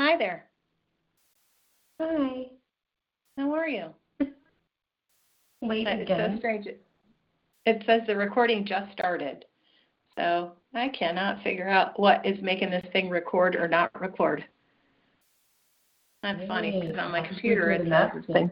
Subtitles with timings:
[0.00, 0.44] Hi there.
[2.00, 2.46] Hi.
[3.36, 3.88] How are you?
[5.60, 6.32] Wait It's again.
[6.34, 6.66] so strange.
[6.66, 6.84] It-
[7.84, 9.44] says the recording just started.
[10.16, 14.42] So I cannot figure out what is making this thing record or not record.
[16.22, 18.50] That's funny because on my computer it says been.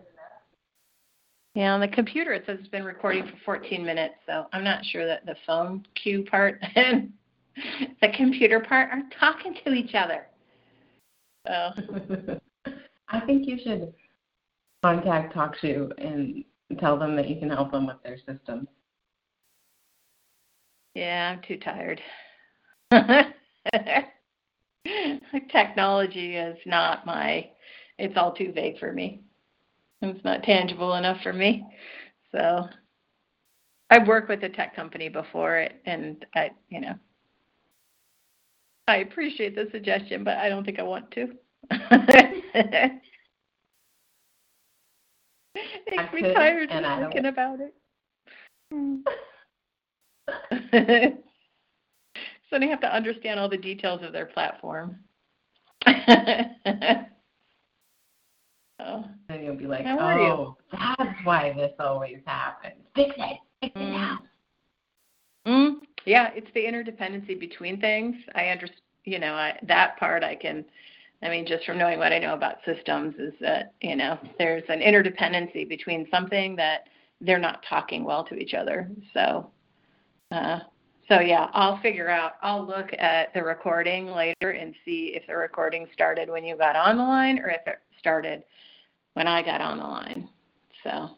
[1.54, 4.14] Yeah, on the computer it says it's been recording for 14 minutes.
[4.26, 7.12] So I'm not sure that the phone cue part and
[8.02, 10.26] the computer part are talking to each other.
[11.46, 12.40] So
[13.08, 13.92] I think you should
[14.82, 16.44] contact TalkShoe and
[16.78, 18.66] tell them that you can help them with their system.
[20.94, 22.00] Yeah, I'm too tired.
[25.50, 27.50] Technology is not my,
[27.98, 29.22] it's all too vague for me.
[30.02, 31.64] It's not tangible enough for me.
[32.32, 32.66] So
[33.90, 36.94] I've worked with a tech company before and I, you know,
[38.88, 41.28] I appreciate the suggestion, but I don't think I want to.
[45.90, 47.74] Makes me tired just I don't- thinking about it.
[52.50, 54.98] so they have to understand all the details of their platform.
[55.86, 55.94] oh.
[59.28, 59.96] And you'll be like, you?
[59.98, 62.74] oh, that's why this always happens.
[62.94, 63.38] Fix it.
[63.62, 63.92] Fix it Mm.
[63.92, 64.18] now.
[65.46, 65.74] Mm,
[66.06, 68.16] yeah, it's the interdependency between things.
[68.34, 70.64] I understand, you know, I, that part I can,
[71.22, 74.64] I mean, just from knowing what I know about systems is that, you know, there's
[74.68, 76.88] an interdependency between something that
[77.20, 78.90] they're not talking well to each other.
[79.14, 79.50] So,
[80.30, 80.60] uh,
[81.08, 85.36] so yeah, I'll figure out, I'll look at the recording later and see if the
[85.36, 88.42] recording started when you got on the line or if it started
[89.14, 90.28] when I got on the line.
[90.82, 91.10] So,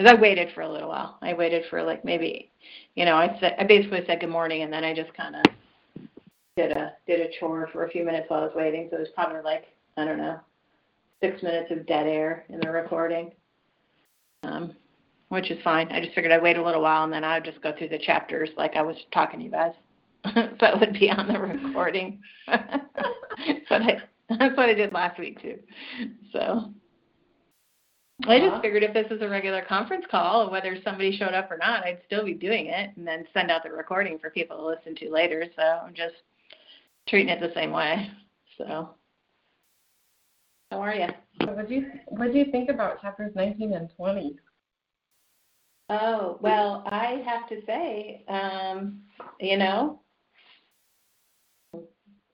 [0.00, 1.18] because I waited for a little while.
[1.20, 2.50] I waited for like maybe,
[2.94, 5.42] you know, I said I basically said good morning, and then I just kind of
[6.56, 8.88] did a did a chore for a few minutes while I was waiting.
[8.90, 9.66] So it was probably like
[9.98, 10.40] I don't know,
[11.22, 13.32] six minutes of dead air in the recording,
[14.42, 14.74] um,
[15.28, 15.92] which is fine.
[15.92, 17.98] I just figured I'd wait a little while, and then I'd just go through the
[17.98, 19.74] chapters like I was talking to you guys,
[20.24, 22.22] so it would be on the recording.
[22.46, 25.58] but I, that's what I did last week too.
[26.32, 26.72] So.
[28.26, 31.56] I just figured if this is a regular conference call, whether somebody showed up or
[31.56, 34.66] not, I'd still be doing it and then send out the recording for people to
[34.66, 35.44] listen to later.
[35.56, 36.14] So I'm just
[37.08, 38.10] treating it the same way.
[38.58, 38.90] So,
[40.70, 41.08] how are you?
[41.40, 44.36] So what do you what do you think about chapters 19 and 20?
[45.88, 49.00] Oh, well, I have to say, um,
[49.40, 50.00] you know,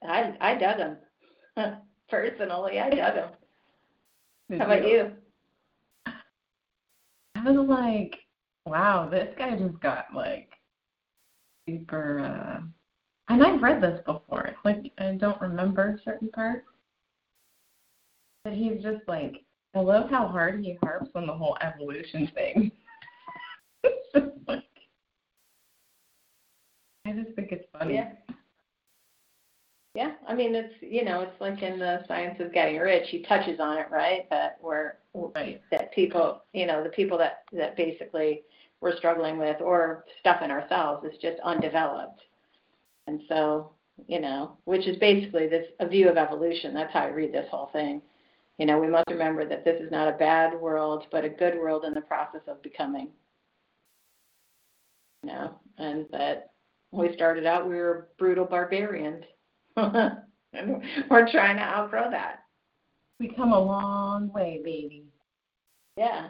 [0.06, 0.96] I I dug them.
[2.08, 3.30] Personally, I dug them.
[4.58, 5.12] How about you?
[7.46, 8.16] Was like,
[8.64, 10.50] wow, this guy just got like
[11.68, 12.18] super.
[12.18, 12.60] Uh,
[13.28, 14.50] and I've read this before.
[14.64, 16.66] Like I don't remember certain parts,
[18.42, 19.44] but he's just like.
[19.76, 22.72] I love how hard he harps on the whole evolution thing.
[24.48, 24.64] like,
[27.04, 27.94] I just think it's funny.
[27.94, 28.12] Yeah.
[29.94, 33.08] Yeah, I mean it's you know it's like in the science of getting rich.
[33.08, 34.28] He touches on it, right?
[34.30, 34.94] That we're
[35.34, 35.62] Right.
[35.70, 38.42] that people you know the people that that basically
[38.80, 42.20] we're struggling with or stuff in ourselves is just undeveloped,
[43.06, 43.70] and so
[44.06, 46.74] you know which is basically this a view of evolution.
[46.74, 48.02] That's how I read this whole thing.
[48.58, 51.54] You know we must remember that this is not a bad world, but a good
[51.54, 53.08] world in the process of becoming.
[55.22, 56.50] You know, and that
[56.90, 59.24] when we started out we were brutal barbarians.
[59.76, 62.40] and we're trying to outgrow that.
[63.18, 65.04] We come a long way, baby.
[65.96, 66.28] Yeah.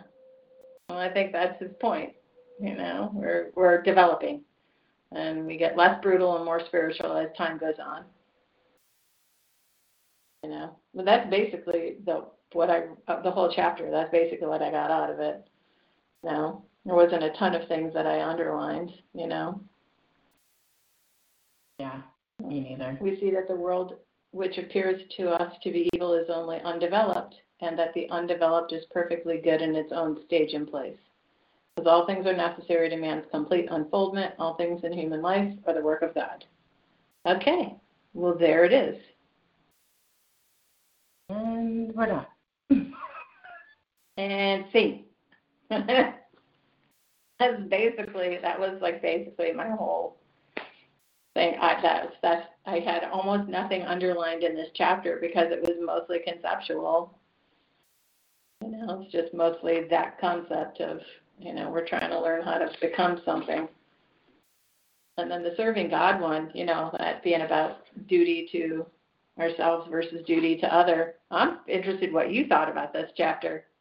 [0.88, 2.12] Well, I think that's his point.
[2.60, 4.40] You know, we're we're developing,
[5.12, 8.04] and we get less brutal and more spiritual as time goes on.
[10.42, 13.90] You know, but that's basically the what I uh, the whole chapter.
[13.90, 15.46] That's basically what I got out of it.
[16.22, 18.92] You know, there wasn't a ton of things that I underlined.
[19.12, 19.60] You know,
[21.80, 22.00] Yeah,
[22.42, 22.96] me neither.
[23.00, 23.94] we see that the world
[24.36, 28.84] which appears to us to be evil is only undeveloped, and that the undeveloped is
[28.90, 30.98] perfectly good in its own stage and place.
[31.74, 35.72] Because all things are necessary to man's complete unfoldment, all things in human life are
[35.72, 36.44] the work of God.
[37.26, 37.74] Okay,
[38.12, 39.00] well, there it is.
[41.30, 42.26] And we're done.
[44.18, 45.06] and see.
[45.70, 50.18] That's basically that was like basically my whole
[51.36, 51.54] thing.
[51.60, 56.18] I that that's I had almost nothing underlined in this chapter because it was mostly
[56.26, 57.16] conceptual.
[58.64, 60.98] You know, it's just mostly that concept of
[61.38, 63.68] you know we're trying to learn how to become something.
[65.18, 67.78] And then the serving God one, you know, that being about
[68.08, 68.84] duty to
[69.38, 71.14] ourselves versus duty to other.
[71.30, 73.66] I'm interested what you thought about this chapter.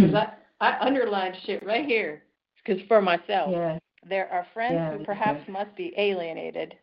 [0.00, 2.22] Because I, underlined shit right here.
[2.64, 3.78] Because for myself, Yeah.
[4.04, 5.52] there are friends Yeah, who perhaps too.
[5.52, 6.76] must be alienated.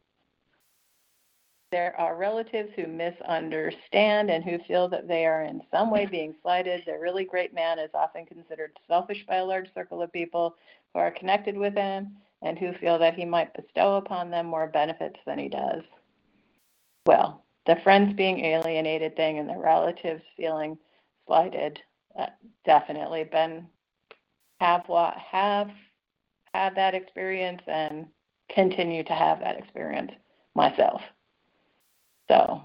[1.72, 6.34] There are relatives who misunderstand and who feel that they are in some way being
[6.42, 6.86] slighted.
[6.86, 10.56] The really great man is often considered selfish by a large circle of people
[10.94, 14.68] who are connected with him and who feel that he might bestow upon them more
[14.68, 15.84] benefits than he does.
[17.06, 20.78] Well, the friends being alienated thing and the relatives feeling
[21.26, 21.82] slighted,
[22.66, 23.68] definitely been
[24.60, 25.70] have what have
[26.54, 28.08] had that experience and
[28.54, 30.12] continue to have that experience
[30.56, 31.02] myself.
[32.30, 32.62] So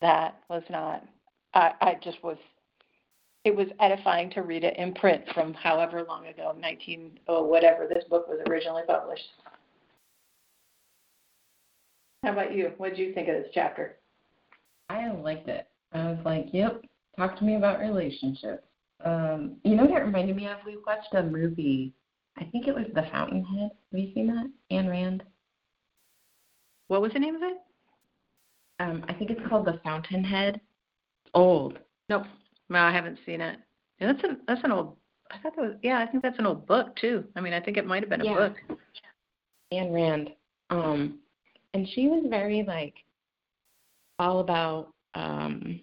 [0.00, 1.04] that was not
[1.54, 2.38] I, I just was
[3.44, 7.86] it was edifying to read it in print from however long ago, nineteen oh whatever
[7.86, 9.24] this book was originally published.
[12.22, 12.70] How about you?
[12.76, 13.96] What did you think of this chapter?
[14.88, 15.66] I liked it.
[15.92, 16.80] I was like, yep,
[17.16, 18.64] talk to me about relationships.
[19.04, 20.58] Um, you know what it reminded me of?
[20.64, 21.92] We watched a movie.
[22.38, 23.70] I think it was The Fountainhead.
[23.90, 24.50] Have you seen that?
[24.70, 25.22] Anne Rand.
[26.88, 27.58] What was the name of it?
[28.80, 30.60] Um, I think it's called The Fountainhead.
[31.34, 31.78] Old.
[32.08, 32.24] Nope.
[32.68, 33.58] No, I haven't seen it.
[34.00, 34.96] Yeah, that's an that's an old
[35.30, 37.24] I thought that was yeah, I think that's an old book too.
[37.36, 38.34] I mean I think it might have been a Yeah.
[38.34, 38.78] book.
[39.70, 40.30] Anne Rand.
[40.70, 41.18] Um,
[41.74, 42.94] and she was very like
[44.18, 45.80] all about um,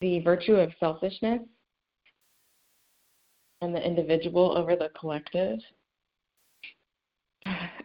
[0.00, 1.40] the virtue of selfishness
[3.60, 5.58] and the individual over the collective.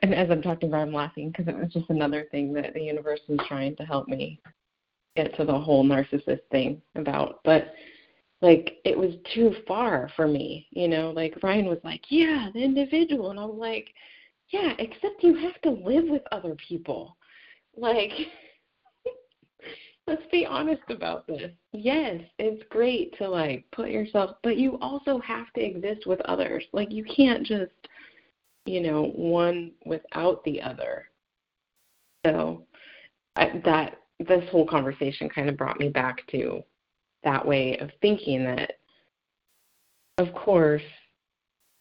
[0.01, 2.81] And as I'm talking about, I'm laughing because it was just another thing that the
[2.81, 4.39] universe was trying to help me
[5.15, 7.39] get to the whole narcissist thing about.
[7.43, 7.73] But
[8.41, 11.11] like it was too far for me, you know.
[11.11, 13.93] Like Ryan was like, "Yeah, the individual," and I'm like,
[14.49, 17.17] "Yeah, except you have to live with other people."
[17.75, 18.11] Like,
[20.07, 21.51] let's be honest about this.
[21.71, 26.63] Yes, it's great to like put yourself, but you also have to exist with others.
[26.73, 27.71] Like you can't just,
[28.65, 31.05] you know, one without the other.
[32.25, 32.65] So
[33.35, 36.63] I, that this whole conversation kind of brought me back to
[37.23, 38.73] that way of thinking that
[40.17, 40.81] of course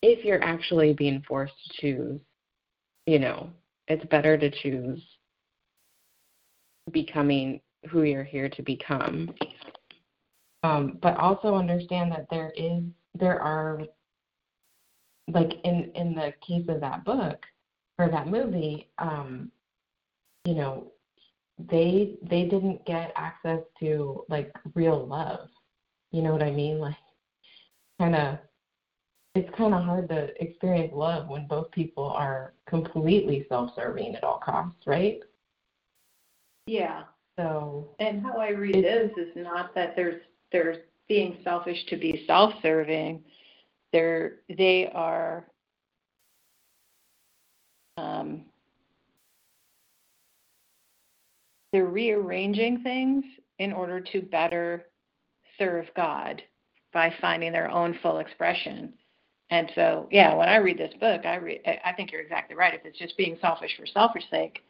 [0.03, 2.21] if you're actually being forced to choose
[3.07, 3.49] you know
[3.87, 5.01] it's better to choose
[6.91, 9.33] becoming who you're here to become
[10.63, 12.83] um, but also understand that there is
[13.15, 13.83] there are
[15.29, 17.45] like in in the case of that book
[17.99, 19.51] or that movie um,
[20.45, 20.91] you know
[21.59, 25.49] they they didn't get access to like real love.
[26.11, 26.79] You know what I mean?
[26.79, 26.97] Like
[28.01, 28.39] kind of
[29.35, 34.41] it's kind of hard to experience love when both people are completely self-serving at all
[34.45, 35.19] costs, right?
[36.67, 37.03] Yeah.
[37.39, 40.23] So, And how I read this is not that there's
[40.53, 43.23] there's being selfish to be self-serving.
[43.93, 45.47] They're they are
[47.97, 48.45] um,
[51.73, 53.25] they're rearranging things
[53.59, 54.87] in order to better
[55.59, 56.43] serve God
[56.93, 58.93] by finding their own full expression.
[59.51, 61.61] And so, yeah, when I read this book, I read.
[61.67, 62.75] I I think you're exactly right.
[62.75, 64.61] If it's just being selfish for selfish sake,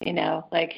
[0.00, 0.72] you know, like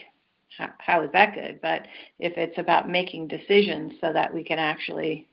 [0.59, 1.61] how, how is that good?
[1.63, 1.87] But
[2.19, 5.29] if it's about making decisions so that we can actually,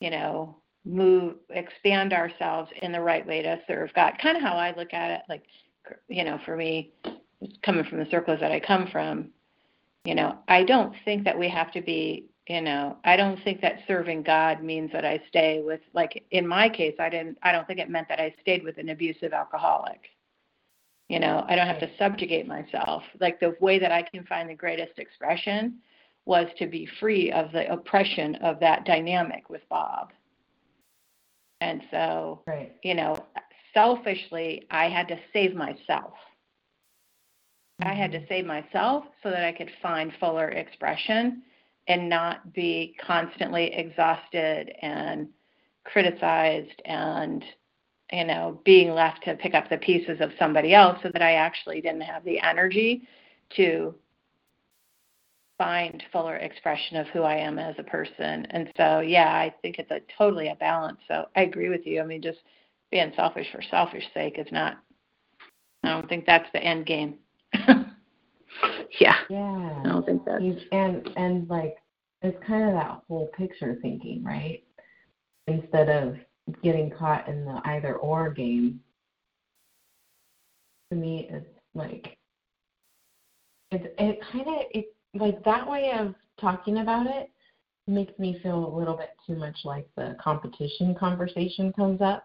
[0.00, 4.56] you know, move, expand ourselves in the right way to serve God, kind of how
[4.56, 5.22] I look at it.
[5.28, 5.42] Like,
[6.08, 6.92] you know, for me,
[7.62, 9.30] coming from the circles that I come from,
[10.04, 13.60] you know, I don't think that we have to be, you know, I don't think
[13.60, 17.50] that serving God means that I stay with, like, in my case, I didn't, I
[17.50, 20.00] don't think it meant that I stayed with an abusive alcoholic.
[21.08, 23.02] You know, I don't have to subjugate myself.
[23.20, 25.78] Like, the way that I can find the greatest expression
[26.24, 30.12] was to be free of the oppression of that dynamic with Bob.
[31.60, 32.74] And so, right.
[32.82, 33.24] you know,
[33.72, 36.14] selfishly, I had to save myself.
[37.82, 38.26] I had to mm-hmm.
[38.28, 41.42] save myself so that I could find fuller expression
[41.88, 45.28] and not be constantly exhausted and
[45.84, 47.44] criticized and
[48.12, 51.34] you know, being left to pick up the pieces of somebody else so that I
[51.34, 53.08] actually didn't have the energy
[53.56, 53.94] to
[55.58, 58.46] find fuller expression of who I am as a person.
[58.50, 60.98] And so, yeah, I think it's a totally a balance.
[61.08, 62.00] So I agree with you.
[62.00, 62.38] I mean, just
[62.90, 64.78] being selfish for selfish sake is not.
[65.82, 67.16] I don't think that's the end game.
[69.00, 69.16] yeah.
[69.30, 69.80] Yeah.
[69.84, 70.42] I don't think that's.
[70.72, 71.76] And and like
[72.22, 74.62] it's kind of that whole picture thinking, right?
[75.46, 76.16] Instead of
[76.62, 78.80] getting caught in the either or game.
[80.90, 82.16] To me, it's like
[83.70, 87.30] it's it kind of it like that way of talking about it
[87.86, 92.24] makes me feel a little bit too much like the competition conversation comes up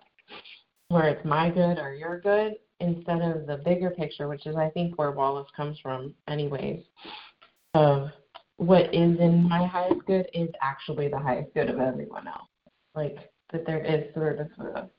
[0.89, 4.69] where it's my good or your good instead of the bigger picture which is i
[4.69, 6.83] think where wallace comes from anyways
[7.73, 8.09] of
[8.57, 12.49] what is in my highest good is actually the highest good of everyone else
[12.95, 14.89] like that there is sort of a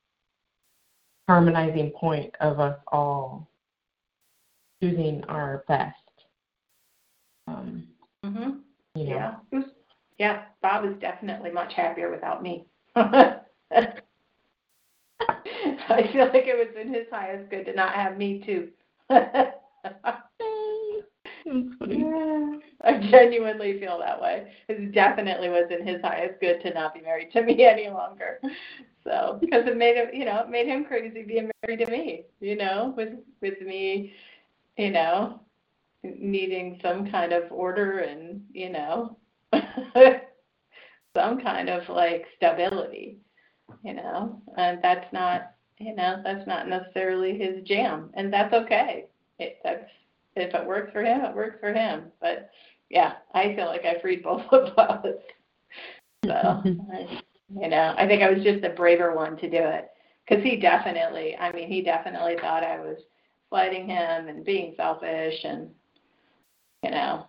[1.28, 3.48] harmonizing point of us all
[4.82, 5.96] choosing our best
[7.46, 7.86] um,
[8.24, 8.60] Mhm.
[8.94, 9.36] you know.
[9.52, 9.62] Yeah.
[10.18, 10.44] Yeah.
[10.60, 12.66] Bob is definitely much happier without me.
[12.96, 13.32] I
[16.12, 18.70] feel like it was in his highest good to not have me too.
[22.84, 24.52] I genuinely feel that way.
[24.68, 28.40] It definitely was in his highest good to not be married to me any longer.
[29.04, 32.24] So, because it made him, you know, it made him crazy being married to me.
[32.40, 34.12] You know, with with me,
[34.76, 35.40] you know,
[36.02, 39.16] needing some kind of order and you know,
[41.16, 43.18] some kind of like stability.
[43.82, 49.06] You know, and that's not, you know, that's not necessarily his jam, and that's okay.
[49.38, 49.88] It, that's
[50.36, 52.04] if it works for him, it works for him.
[52.20, 52.50] But
[52.90, 55.06] yeah, I feel like I freed both of us.
[56.24, 56.62] So,
[57.60, 59.90] you know, I think I was just the braver one to do it
[60.26, 62.98] because he definitely, I mean, he definitely thought I was
[63.50, 65.68] fighting him and being selfish and,
[66.82, 67.26] you know,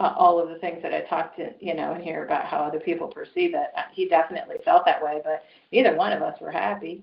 [0.00, 2.80] all of the things that I talked to, you know, in here about how other
[2.80, 3.68] people perceive it.
[3.92, 7.02] He definitely felt that way, but neither one of us were happy.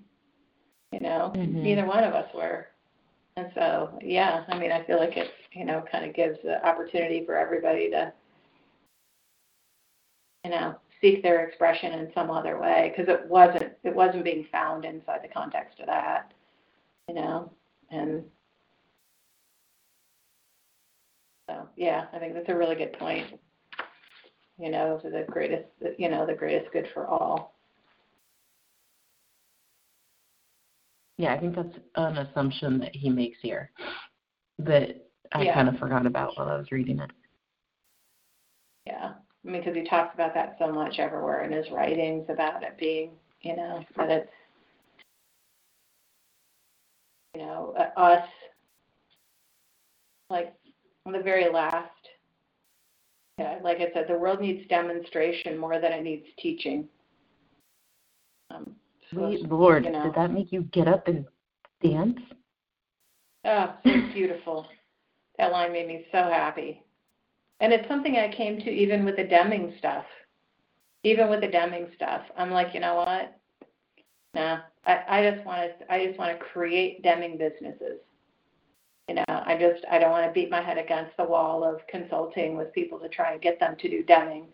[0.92, 1.62] You know, Mhm.
[1.64, 2.68] neither one of us were.
[3.38, 6.66] And so, yeah, I mean, I feel like it, you know, kind of gives the
[6.68, 8.12] opportunity for everybody to,
[10.44, 14.46] you know, seek their expression in some other way because it wasn't, it wasn't being
[14.52, 16.34] found inside the context of that,
[17.08, 17.52] you know,
[17.90, 18.24] and
[21.50, 23.40] so, yeah, I think that's a really good point.
[24.58, 25.66] You know, the greatest,
[25.98, 27.56] you know, the greatest good for all.
[31.22, 33.70] Yeah, I think that's an assumption that he makes here
[34.58, 35.54] that I Yeah.
[35.54, 37.12] kind of forgot about while I was reading it.
[38.88, 42.64] Yeah, I mean, because he talks about that so much everywhere in his writings about
[42.64, 44.34] it being, you know, that it's,
[47.36, 48.28] you know, uh, us,
[50.32, 50.56] like
[51.06, 52.10] on the very last,
[53.38, 56.90] yeah, like I said, the world needs demonstration more than it needs teaching.
[58.50, 58.76] Um,
[59.12, 60.04] Sweet it's, Lord, you know.
[60.04, 61.26] did that make you get up and
[61.84, 62.20] dance?
[63.46, 64.68] Oh, so beautiful.
[65.38, 66.84] That line made me so happy.
[67.60, 70.06] And it's something I came to even with the Deming stuff.
[71.04, 72.22] Even with the Deming stuff.
[72.38, 73.38] I'm like, you know what?
[74.34, 74.60] Nah.
[74.86, 78.00] I, I just want to I just want to create Deming businesses.
[79.08, 81.86] You know, I just I don't want to beat my head against the wall of
[81.88, 84.48] consulting with people to try and get them to do Deming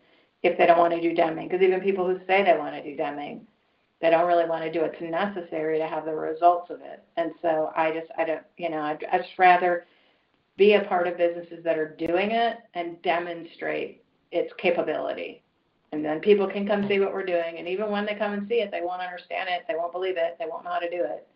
[0.44, 1.48] if they don't want to do Deming.
[1.48, 3.46] Because even people who say they want to do Deming,
[4.02, 4.94] they don't really want to do it.
[4.94, 7.04] It's necessary to have the results of it.
[7.18, 9.86] And so I just I don't you know I'd, I'd just rather
[10.58, 15.44] be a part of businesses that are doing it and demonstrate its capability.
[15.92, 17.58] And then people can come see what we're doing.
[17.60, 20.18] And even when they come and see it, they won't understand it, they won't believe
[20.18, 21.28] it, they won't know how to do it.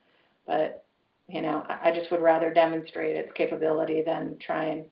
[0.45, 0.83] But
[1.27, 4.85] you know, I I just would rather demonstrate its capability than try and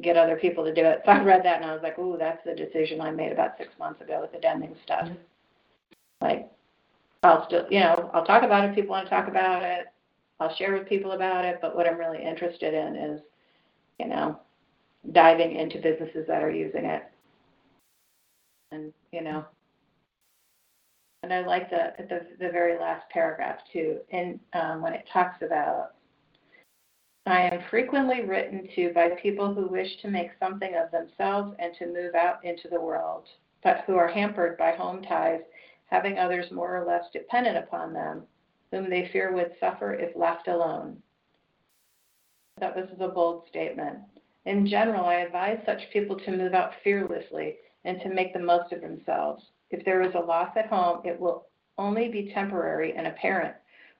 [0.00, 1.02] get other people to do it.
[1.06, 3.58] So I read that and I was like, ooh, that's the decision I made about
[3.58, 5.04] six months ago with the Deming stuff.
[5.04, 5.14] Mm-hmm.
[6.20, 6.50] Like,
[7.22, 9.86] I'll still, you know, I'll talk about it if people want to talk about it.
[10.40, 11.58] I'll share with people about it.
[11.60, 13.20] But what I'm really interested in is,
[14.00, 14.40] you know,
[15.12, 17.04] diving into businesses that are using it.
[18.72, 19.44] And, you know,
[21.22, 25.42] and I like the the the very last paragraph too, and um, when it talks
[25.42, 25.92] about
[27.26, 31.72] I am frequently written to by people who wish to make something of themselves and
[31.78, 33.28] to move out into the world,
[33.62, 35.40] but who are hampered by home ties,
[35.92, 38.22] having others more or less dependent upon them,
[38.70, 40.96] whom they fear would suffer if left alone.
[42.58, 43.98] That this was a bold statement.
[44.46, 48.72] In general, I advise such people to move out fearlessly and to make the most
[48.72, 49.44] of themselves.
[49.70, 51.44] If there is a loss at home, it will
[51.76, 53.54] only be temporary and apparent,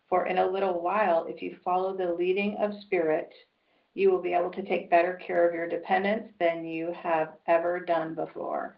[0.08, 3.34] For in a little while, if you follow the leading of Spirit,
[3.92, 7.80] you will be able to take better care of your dependents than you have ever
[7.80, 8.76] done before.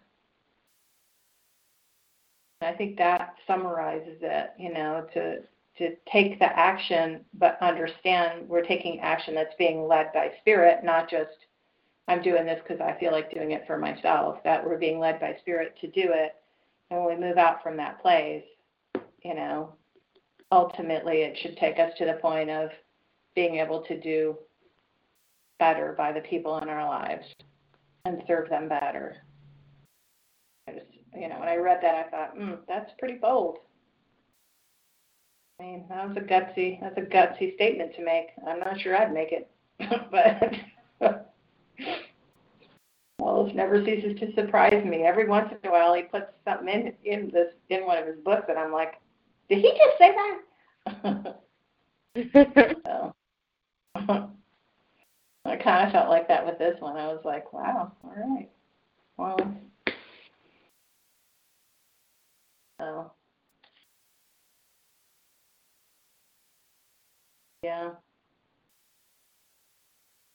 [2.64, 5.38] I think that summarizes it, you know, to
[5.78, 11.10] to take the action but understand we're taking action that's being led by spirit, not
[11.10, 11.46] just
[12.06, 15.18] I'm doing this because I feel like doing it for myself, that we're being led
[15.20, 16.34] by spirit to do it.
[16.90, 18.44] And when we move out from that place,
[19.22, 19.74] you know,
[20.52, 22.70] ultimately it should take us to the point of
[23.34, 24.36] being able to do
[25.58, 27.24] better by the people in our lives
[28.04, 29.16] and serve them better.
[31.14, 33.58] You know, when I read that, I thought, hmm, that's pretty bold.
[35.60, 38.28] I mean, that was a gutsy, that's a gutsy statement to make.
[38.46, 39.48] I'm not sure I'd make it,
[40.10, 40.52] but
[43.18, 45.02] Wallace never ceases to surprise me.
[45.04, 48.18] Every once in a while, he puts something in in this in one of his
[48.24, 49.00] books, and I'm like,
[49.48, 51.40] did he just say that?
[52.84, 53.14] so,
[55.44, 56.96] I kind of felt like that with this one.
[56.96, 58.50] I was like, wow, all right,
[59.16, 59.38] well,
[62.84, 63.12] so
[67.62, 67.90] yeah.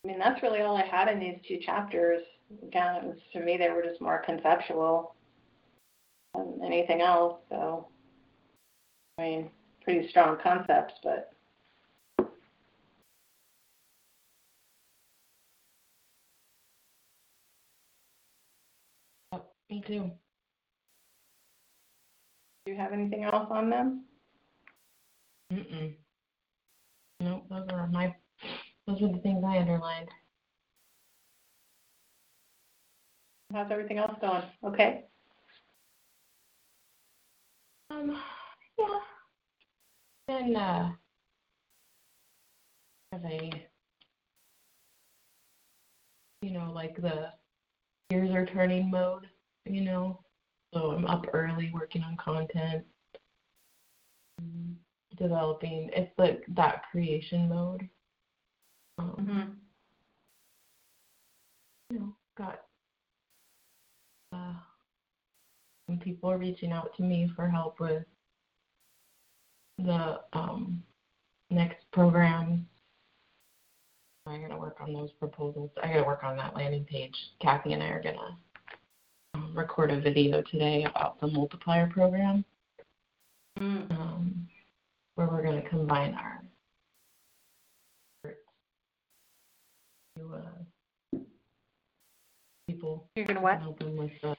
[0.03, 2.24] I mean, that's really all I had in these two chapters.
[2.63, 5.13] Again, it was me they were just more conceptual
[6.34, 7.39] than anything else.
[7.50, 7.88] So,
[9.20, 9.51] I mean,
[9.84, 11.34] pretty strong concepts, but
[19.34, 20.10] oh, Me too.
[22.80, 24.06] Have anything else on them?
[25.52, 25.96] Mm-mm.
[27.20, 28.16] Nope, those are my,
[28.88, 30.08] those are the things I underlined.
[33.52, 34.44] How's everything else going?
[34.64, 35.04] Okay.
[37.92, 38.18] Um,
[38.78, 39.00] yeah.
[40.30, 40.92] Then, uh,
[43.12, 43.52] have a,
[46.42, 47.34] you know, like the
[48.10, 49.28] gears are turning mode,
[49.65, 50.22] you know.
[50.73, 52.84] So I'm up early working on content,
[55.17, 55.89] developing.
[55.93, 57.88] It's like that creation mode.
[58.97, 59.51] Um, Mm-hmm.
[61.91, 62.62] you know, got
[64.34, 64.53] uh,
[65.88, 68.03] some people reaching out to me for help with
[69.79, 70.84] the um,
[71.49, 72.67] next program.
[74.27, 75.71] I gotta work on those proposals.
[75.82, 77.15] I gotta work on that landing page.
[77.41, 78.38] Kathy and I are gonna
[79.54, 82.43] record a video today about the multiplier program,
[83.60, 83.91] Mm.
[83.91, 84.47] um,
[85.15, 86.41] where we're gonna combine our
[90.17, 91.19] to uh,
[92.67, 93.60] people You're gonna what?
[93.60, 94.36] help them with the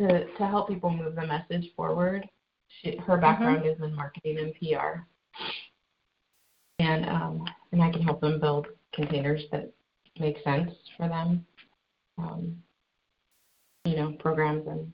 [0.00, 2.28] to to help people move the message forward.
[2.68, 5.00] She, her background is in marketing and PR,
[6.78, 9.72] and um, and I can help them build containers that
[10.18, 11.44] make sense for them.
[12.18, 12.62] Um,
[13.84, 14.92] you know, programs and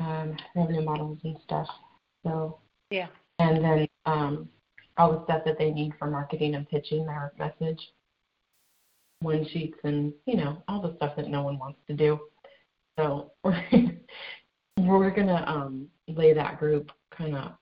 [0.00, 1.68] um, revenue models and stuff.
[2.24, 2.58] So
[2.90, 3.08] Yeah.
[3.38, 4.48] and then um,
[4.96, 7.80] all the stuff that they need for marketing and pitching their message,
[9.20, 12.20] one sheets and you know all the stuff that no one wants to do.
[12.96, 17.52] So we're gonna um, lay that group kind of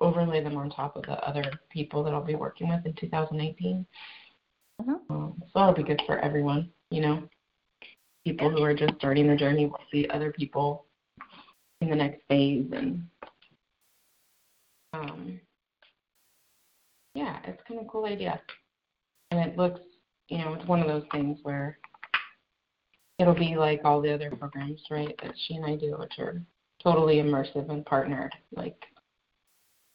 [0.00, 3.86] overlay them on top of the other people that I'll be working with in 2018.
[4.80, 5.00] Mhm.
[5.10, 7.28] Um, so that'll be good for everyone, you know.
[8.24, 10.86] People who are just starting their journey will see other people
[11.80, 13.04] in the next phase and
[14.94, 15.40] um,
[17.14, 18.40] yeah, it's kind of a cool idea.
[19.30, 19.80] And it looks,
[20.28, 21.78] you know, it's one of those things where
[23.18, 26.42] it'll be like all the other programs, right, that she and I do, which are
[26.82, 28.32] totally immersive and partnered.
[28.54, 28.76] Like,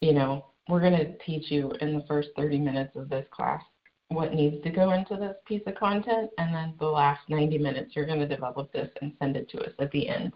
[0.00, 3.62] you know, we're going to teach you in the first 30 minutes of this class
[4.08, 7.94] what needs to go into this piece of content, and then the last 90 minutes
[7.94, 10.32] you're going to develop this and send it to us at the end.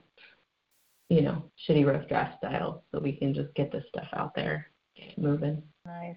[1.08, 4.66] You know, shitty rough draft style, so we can just get this stuff out there,
[4.96, 6.16] get moving Nice.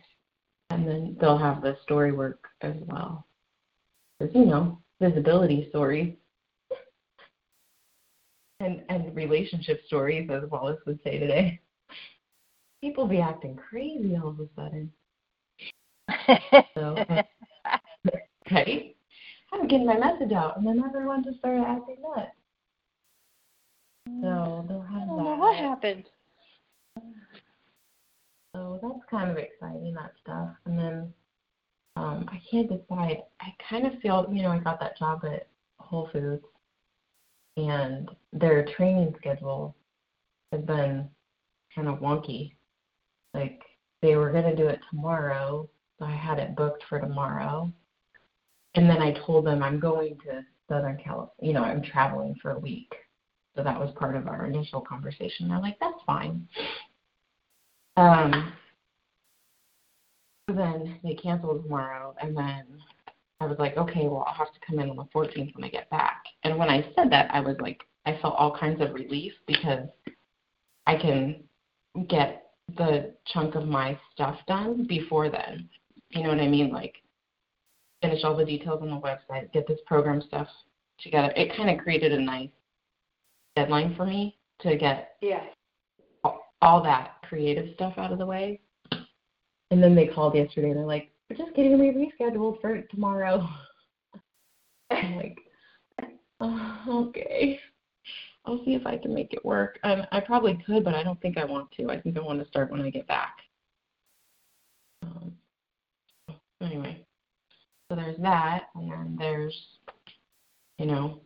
[0.69, 3.25] and then they'll have the story work as well.
[4.19, 6.13] Because you know, visibility stories
[8.59, 11.59] and and relationship stories, as Wallace would say today.
[12.81, 14.91] People be acting crazy all of a sudden.
[16.75, 17.23] So, uh,
[18.51, 18.95] right?
[19.53, 22.31] I'm getting my message out, and then everyone just started acting nuts.
[24.21, 25.23] So they'll have I don't that.
[25.23, 26.05] know what happened.
[28.53, 30.49] So that's kind of exciting, that stuff.
[30.65, 31.13] And then
[31.95, 33.23] um, I can't decide.
[33.41, 35.47] I kind of feel, you know, I got that job at
[35.79, 36.43] Whole Foods,
[37.57, 39.75] and their training schedule
[40.51, 41.09] has been
[41.73, 42.53] kind of wonky.
[43.33, 43.61] Like
[44.01, 45.69] they were going to do it tomorrow.
[45.99, 47.71] So I had it booked for tomorrow.
[48.75, 51.33] And then I told them I'm going to Southern California.
[51.41, 52.93] You know, I'm traveling for a week.
[53.55, 55.47] So that was part of our initial conversation.
[55.47, 56.45] They're like, that's fine.
[57.95, 58.53] Um,
[60.47, 62.65] then they canceled tomorrow, and then
[63.39, 65.69] I was like, okay, well, I'll have to come in on the 14th when I
[65.69, 66.23] get back.
[66.43, 69.87] And when I said that, I was like, I felt all kinds of relief because
[70.85, 71.43] I can
[72.07, 75.69] get the chunk of my stuff done before then.
[76.09, 76.71] You know what I mean?
[76.71, 76.95] Like,
[78.05, 80.47] finish all the details on the website, get this program stuff
[80.99, 81.33] together.
[81.35, 82.49] It kind of created a nice
[83.55, 85.43] deadline for me to get yeah.
[86.61, 88.59] all that creative stuff out of the way.
[89.71, 91.91] And then they called yesterday and they're like, We're just getting me
[92.21, 93.47] rescheduled for tomorrow.
[94.91, 95.37] I'm like,
[96.39, 97.59] oh, okay.
[98.45, 99.79] I'll see if I can make it work.
[99.83, 101.89] Um, I probably could, but I don't think I want to.
[101.89, 103.37] I think I want to start when I get back.
[105.01, 105.33] Um,
[106.61, 107.04] anyway,
[107.89, 109.55] so there's that, and there's,
[110.77, 111.21] you know,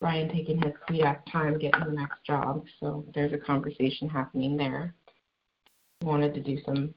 [0.00, 2.64] Ryan taking his CDAC time getting the next job.
[2.78, 4.94] So there's a conversation happening there.
[6.02, 6.94] Wanted to do some,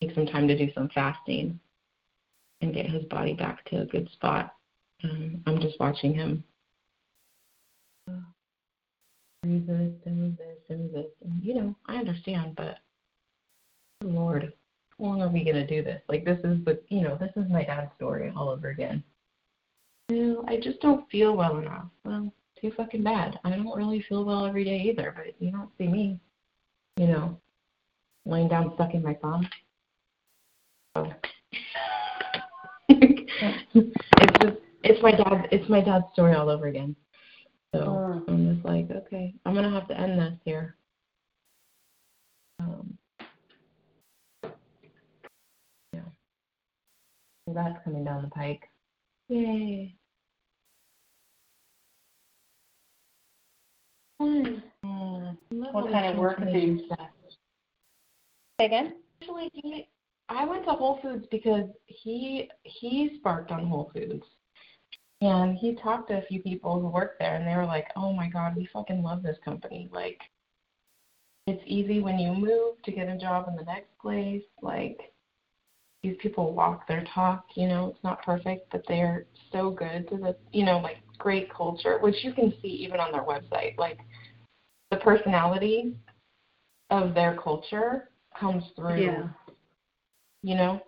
[0.00, 1.60] take some time to do some fasting
[2.60, 4.54] and get his body back to a good spot.
[5.04, 6.42] Um, I'm just watching him
[9.42, 9.92] this,
[10.68, 11.06] do this.
[11.24, 12.78] And, you know, I understand, but
[14.02, 14.52] Lord,
[15.00, 16.00] long are we going to do this?
[16.08, 19.02] Like, this is the, you know, this is my dad's story all over again.
[20.10, 21.86] Well, I just don't feel well enough.
[22.04, 23.38] Well, too fucking bad.
[23.44, 26.20] I don't really feel well every day either, but you don't see me,
[26.96, 27.38] you know,
[28.26, 29.48] laying down sucking my thumb.
[30.96, 31.12] So
[32.88, 36.96] it's just it's my dad it's my dad's story all over again.
[37.72, 38.24] So oh.
[38.26, 40.76] I'm just like, okay, I'm gonna have to end this here.
[47.54, 48.68] That's coming down the pike.
[49.28, 49.94] Yay!
[54.20, 54.62] Mm.
[55.50, 58.96] what kind of work do you say again?
[59.22, 59.88] Actually, he,
[60.28, 64.24] I went to Whole Foods because he he sparked on Whole Foods.
[65.22, 68.12] And he talked to a few people who work there, and they were like, "Oh
[68.12, 69.88] my God, we fucking love this company.
[69.92, 70.18] Like,
[71.46, 74.42] it's easy when you move to get a job in the next place.
[74.62, 75.09] Like,
[76.02, 77.44] these people walk their talk.
[77.54, 81.52] You know, it's not perfect, but they're so good to the, you know, like great
[81.52, 83.76] culture, which you can see even on their website.
[83.78, 83.98] Like,
[84.90, 85.94] the personality
[86.90, 89.04] of their culture comes through.
[89.04, 89.28] Yeah.
[90.42, 90.80] You know.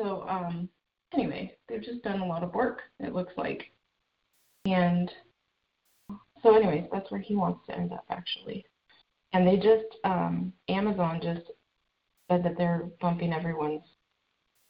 [0.00, 0.68] So, um,
[1.12, 3.70] anyway, they've just done a lot of work, it looks like.
[4.66, 5.10] And
[6.42, 8.64] so, anyways, that's where he wants to end up actually.
[9.32, 11.50] And they just, um, Amazon just
[12.30, 13.82] said that they're bumping everyone's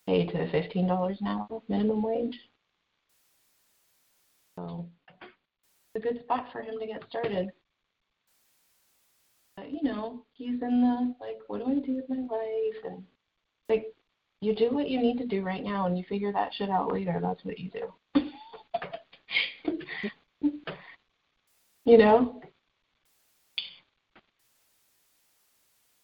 [0.07, 2.39] pay to $15 an hour minimum wage.
[4.57, 4.89] So,
[5.95, 7.51] it's a good spot for him to get started.
[9.57, 12.85] But, you know, he's in the, like, what do I do with my life?
[12.85, 13.03] And,
[13.69, 13.87] like,
[14.41, 16.93] you do what you need to do right now and you figure that shit out
[16.93, 17.19] later.
[17.21, 17.93] That's what you do.
[21.85, 22.43] you know?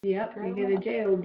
[0.02, 1.24] Yep, you get a job,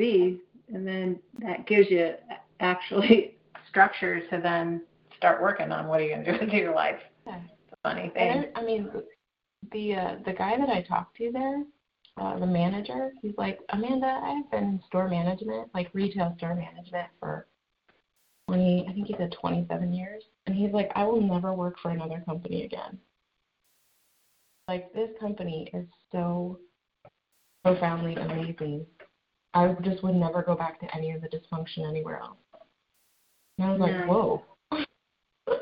[0.73, 2.13] and then that gives you
[2.59, 3.37] actually
[3.69, 4.81] structure to then
[5.15, 6.99] start working on what are you going to do with your life.
[7.25, 7.39] Yeah.
[7.83, 8.45] Funny thing.
[8.55, 8.89] I, I mean,
[9.71, 11.63] the uh, the guy that I talked to there,
[12.19, 17.07] uh, the manager, he's like, Amanda, I've been in store management, like retail store management
[17.19, 17.47] for
[18.47, 20.23] 20, I think he said 27 years.
[20.45, 22.97] And he's like, I will never work for another company again.
[24.67, 26.59] Like, this company is so
[27.63, 28.85] profoundly amazing.
[29.53, 32.37] I just would never go back to any of the dysfunction anywhere else.
[33.57, 34.43] And I was like, whoa.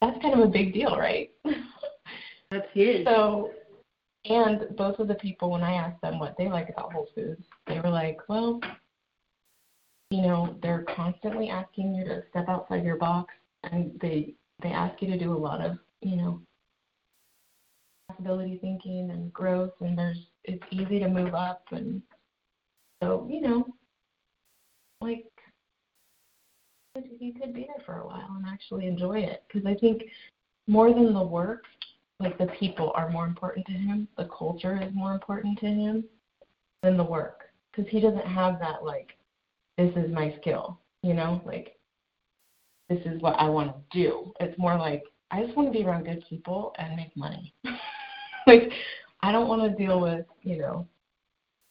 [0.00, 1.30] That's kind of a big deal, right?
[2.50, 3.06] That's huge.
[3.06, 3.50] So
[4.28, 7.44] and both of the people, when I asked them what they like about Whole Foods,
[7.66, 8.60] they were like, well,
[10.10, 13.32] you know, they're constantly asking you to step outside your box,
[13.64, 16.40] and they they ask you to do a lot of, you know,
[18.16, 22.02] possibility thinking and growth, and there's it's easy to move up, and
[23.02, 23.66] so you know,
[25.00, 25.26] like
[27.20, 30.02] you could be there for a while and actually enjoy it because I think
[30.66, 31.64] more than the work,
[32.20, 36.04] like the people are more important to him, the culture is more important to him
[36.82, 39.10] than the work because he doesn't have that like
[39.76, 41.76] this is my skill, you know, like
[42.88, 44.32] this is what I want to do.
[44.40, 47.52] It's more like I just want to be around good people and make money.
[48.52, 48.70] like
[49.20, 50.86] I don't want to deal with, you know,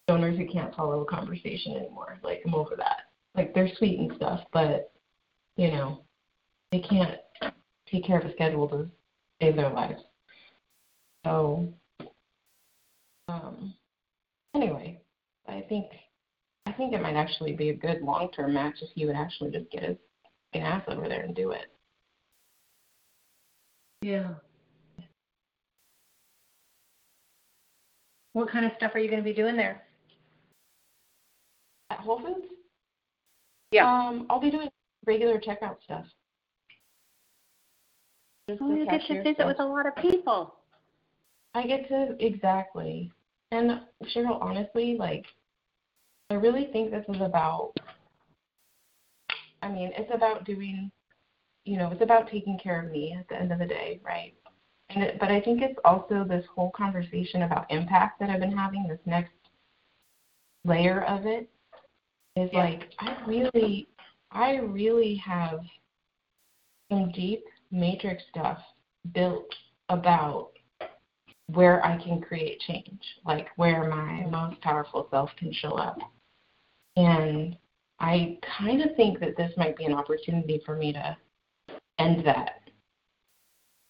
[0.07, 2.19] donors who can't follow a conversation anymore.
[2.23, 3.03] Like I'm over that.
[3.35, 4.91] Like they're sweet and stuff, but
[5.57, 6.03] you know,
[6.71, 7.17] they can't
[7.89, 8.89] take care of a schedule to
[9.41, 10.01] save their lives.
[11.25, 11.73] So
[13.27, 13.73] um
[14.53, 15.01] anyway,
[15.47, 15.88] I think
[16.65, 19.51] I think it might actually be a good long term match if he would actually
[19.51, 19.97] just get his
[20.55, 21.71] ass over there and do it.
[24.01, 24.35] Yeah.
[28.36, 29.82] What kind of stuff are you going to be doing there?
[31.89, 32.48] At Whole Foods?
[33.71, 33.89] Yeah.
[33.89, 34.67] Um, I'll be doing
[35.08, 36.04] regular checkout stuff.
[38.50, 39.48] Just Oh, you get to visit stuff.
[39.48, 40.56] with a lot of people.
[41.54, 43.10] I get to exactly.
[43.52, 43.80] And
[44.13, 45.26] Cheryl, honestly, like
[46.30, 47.71] I really think this is about
[49.62, 50.91] I mean, it's about doing
[51.63, 54.34] you know, it's about taking care of me at the end of the day, right?
[54.95, 58.55] And it, but I think it's also this whole conversation about impact that I've been
[58.55, 59.34] having, this next
[60.63, 61.49] layer of it
[62.36, 62.60] is Yeah.
[62.60, 63.88] like I really
[64.31, 65.60] I really have
[66.89, 68.58] some deep matrix stuff
[69.13, 69.53] built
[69.89, 70.51] about
[71.47, 75.97] where I can create change, like where my most powerful self can show up.
[76.95, 77.55] And
[77.99, 81.17] I kind of think that this might be an opportunity for me to
[81.99, 82.62] end that.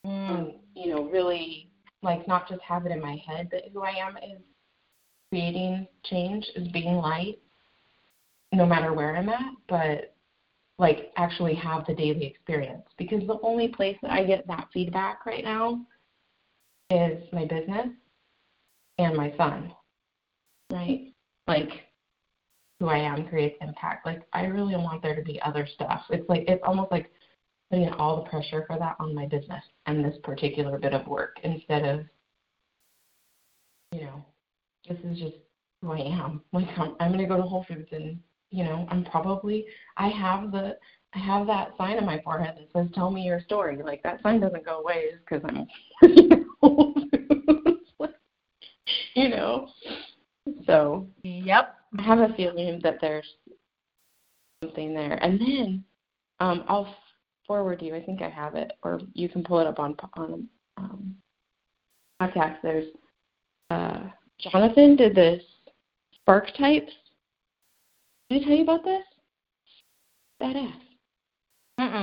[0.03, 0.53] And,
[0.85, 1.69] you know, really,
[2.03, 4.41] like, not just have it in my head that who I am is
[5.29, 7.39] creating change, is being light,
[8.53, 10.15] no matter where I'm at, but
[10.77, 12.83] like actually have the daily experience.
[12.97, 15.81] Because the only place that I get that feedback right now
[16.89, 17.87] is my business
[18.97, 19.73] and my son,
[20.71, 21.13] right?
[21.47, 21.69] Like
[22.79, 24.05] who I am creates impact.
[24.05, 26.03] Like I really want there to be other stuff.
[26.09, 27.09] It's like it's almost like
[27.69, 31.37] putting all the pressure for that on my business and this particular bit of work
[31.43, 32.05] instead of,
[33.91, 34.25] you know,
[34.87, 35.35] this is just
[35.81, 36.41] who I am.
[36.53, 38.19] Like I'm, I'm going to go to Whole Foods and
[38.51, 39.65] you know I'm probably
[39.97, 40.77] I have the
[41.13, 44.21] I have that sign on my forehead that says "Tell me your story." Like that
[44.21, 45.67] sign doesn't go away just because I'm
[46.01, 47.79] working at Whole Foods.
[49.15, 49.69] you know.
[50.65, 51.75] So Yep.
[51.97, 53.27] I have a feeling that there's
[54.63, 55.13] something there.
[55.23, 55.83] And then
[56.39, 56.95] um, I'll
[57.47, 57.95] forward you.
[57.95, 61.15] I think I have it, or you can pull it up on on um,
[62.21, 62.57] podcast.
[62.61, 62.87] There's
[63.69, 64.03] uh,
[64.39, 65.41] Jonathan did this
[66.13, 66.91] spark types.
[68.29, 69.03] Did I tell you about this?
[70.41, 70.73] Badass.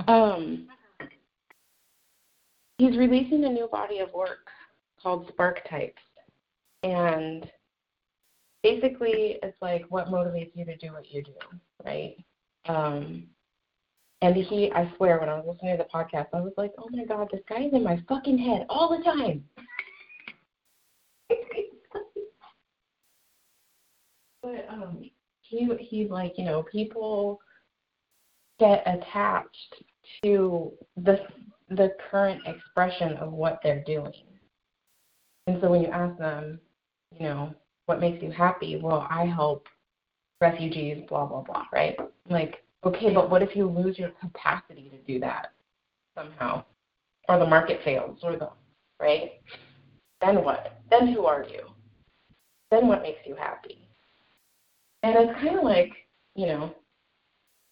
[0.08, 0.68] Um,
[2.78, 4.48] he's releasing a new body of work
[5.02, 5.94] called Sparketypes,
[6.82, 7.50] and
[8.62, 11.32] basically, it's like what motivates you to do what you do,
[11.84, 12.16] right?
[12.66, 13.26] Um,
[14.22, 16.88] and he, I swear, when I was listening to the podcast, I was like, oh
[16.92, 19.44] my god, this guy is in my fucking head all the time.
[24.42, 27.40] but um, he he's like, you know, people
[28.60, 29.82] get attached
[30.22, 31.18] to the
[31.70, 34.12] the current expression of what they're doing.
[35.48, 36.60] And so when you ask them,
[37.18, 37.52] you know,
[37.86, 38.76] what makes you happy?
[38.80, 39.66] Well, I help
[40.40, 41.96] refugees, blah blah blah, right?
[42.30, 45.52] Like, okay, but what if you lose your capacity to do that
[46.14, 46.64] somehow?
[47.28, 48.50] Or the market fails or the
[49.00, 49.32] right?
[50.20, 50.80] Then what?
[50.90, 51.66] Then who are you?
[52.70, 53.88] Then what makes you happy?
[55.02, 55.92] And it's kind of like,
[56.34, 56.74] you know,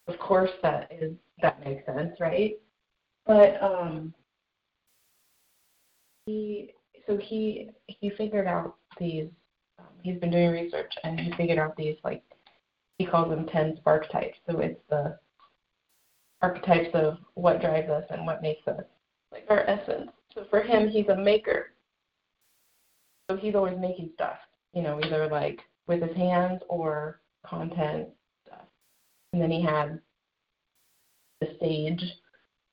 [0.08, 2.54] of course that is that makes sense, right?
[3.26, 4.14] But um
[6.26, 6.72] he
[7.06, 9.28] so he he figured out these
[9.78, 12.22] um, he's been doing research and he figured out these like
[13.00, 14.34] he calls them 10 Sparketypes.
[14.46, 15.18] So it's the
[16.42, 18.84] archetypes of what drives us and what makes us
[19.32, 20.10] like our essence.
[20.34, 21.72] So for him, he's a maker.
[23.30, 24.36] So he's always making stuff,
[24.74, 28.08] you know, either like with his hands or content
[28.46, 28.66] stuff.
[29.32, 29.98] And then he had
[31.40, 32.04] the sage,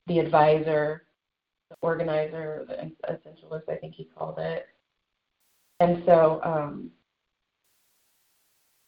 [0.07, 1.05] the advisor,
[1.69, 4.67] the organizer, the essentialist, I think he called it.
[5.79, 6.91] And so, um,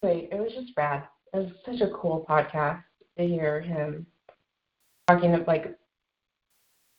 [0.04, 1.04] wait, it was just rad.
[1.34, 2.84] It was such a cool podcast
[3.18, 4.06] to hear him
[5.08, 5.76] talking of like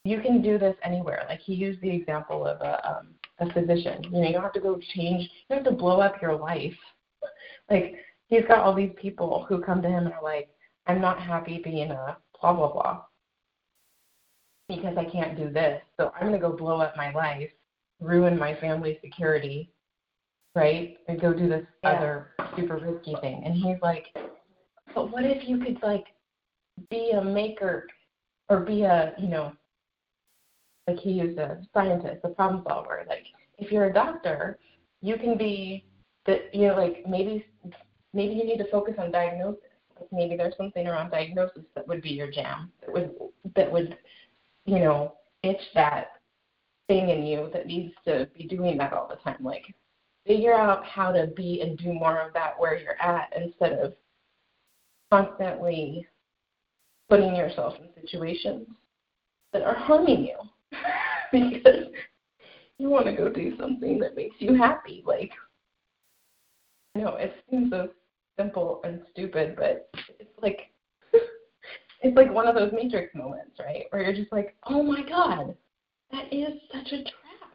[0.05, 1.25] you can do this anywhere.
[1.29, 4.03] Like he used the example of a um, a physician.
[4.05, 5.23] You know, you don't have to go change.
[5.23, 6.77] You don't have to blow up your life.
[7.71, 10.49] Like he's got all these people who come to him and are like,
[10.87, 13.03] "I'm not happy being a blah blah blah
[14.69, 15.83] because I can't do this.
[15.97, 17.51] So I'm going to go blow up my life,
[18.01, 19.71] ruin my family's security,
[20.55, 20.99] right?
[21.09, 21.91] And go do this Yeah.
[21.91, 24.17] other super risky thing." And he's like,
[24.95, 26.07] "But what if you could like
[26.89, 27.87] be a maker
[28.49, 29.53] or be a you know
[30.91, 33.05] like he used a scientist, a problem solver.
[33.09, 33.27] Like
[33.59, 34.59] if you're a doctor,
[35.01, 35.85] you can be
[36.27, 37.45] that you know, like maybe
[38.13, 39.61] maybe you need to focus on diagnosis.
[39.99, 42.73] Like maybe there's something around diagnosis that would be your jam.
[42.81, 43.11] That would
[43.55, 43.97] that would,
[44.67, 46.13] you know, itch that
[46.89, 49.39] thing in you that needs to be doing that all the time.
[49.41, 49.75] Like
[50.27, 53.95] figure out how to be and do more of that where you're at instead of
[55.11, 56.07] constantly
[57.09, 58.67] putting yourself in situations
[59.53, 60.37] that are harming you
[61.33, 61.87] because
[62.79, 65.03] you want to go do something that makes you happy.
[65.05, 65.33] Like,
[66.95, 67.91] you know, it seems so
[68.39, 70.71] simple and stupid, but it's like
[72.03, 73.85] it's like one of those matrix moments, right?
[73.91, 75.55] Where you're just like, oh my god,
[76.13, 77.53] that is such a trap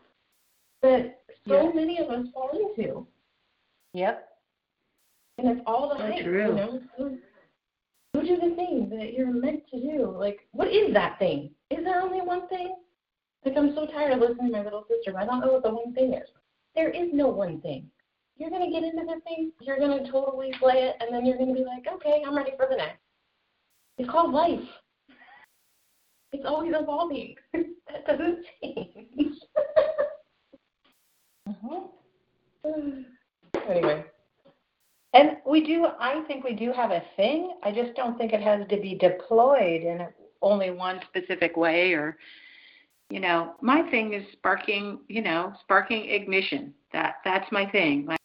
[0.83, 1.71] that so Yeah.
[1.73, 3.07] many of us fall into.
[3.93, 4.29] Yep.
[5.37, 6.47] And it's all the So hype, true.
[6.47, 6.81] you know.
[6.97, 7.17] Go-
[8.13, 10.09] Go do the thing that you're meant to do.
[10.17, 11.53] Like, what is that thing?
[11.69, 12.77] Is there only one thing?
[13.43, 15.17] Like, I'm so tired of listening to my little sister.
[15.17, 16.29] I don't know what the one thing is.
[16.75, 17.91] There is no one thing.
[18.37, 19.51] You're gonna get into the thing.
[19.59, 22.67] You're gonna totally play it, and then you're gonna be like, okay, I'm ready for
[22.69, 23.01] the next.
[23.97, 24.63] It's called life.
[26.31, 27.35] It's always evolving.
[27.53, 29.35] that doesn't change.
[31.47, 31.85] hmm
[33.69, 34.03] anyway,
[35.13, 37.53] And we do, I think we do have a thing.
[37.63, 40.07] I just don't think it has to be deployed in
[40.41, 42.17] only one specific way or,
[43.09, 46.73] you know, my thing is sparking, you know, sparking ignition.
[46.91, 48.05] That that's my thing.
[48.07, 48.19] Like,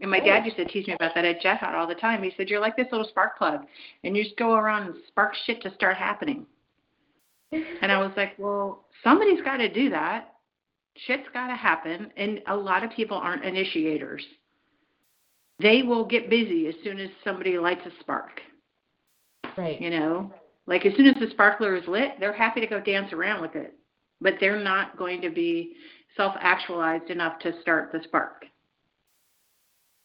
[0.00, 2.22] and my dad used to teach me about that at Jet Hut all the time.
[2.22, 3.66] He said, "You're like this little spark plug,
[4.04, 6.46] and you just go around and spark shit to start happening."
[7.52, 10.35] And I was like, "Well, somebody's got to do that.
[11.06, 14.24] Shit's got to happen." And a lot of people aren't initiators.
[15.58, 18.40] They will get busy as soon as somebody lights a spark.
[19.56, 19.80] right.
[19.80, 20.32] You know,
[20.66, 23.54] like as soon as the sparkler is lit, they're happy to go dance around with
[23.54, 23.74] it,
[24.20, 25.76] but they're not going to be
[26.16, 28.44] self-actualized enough to start the spark.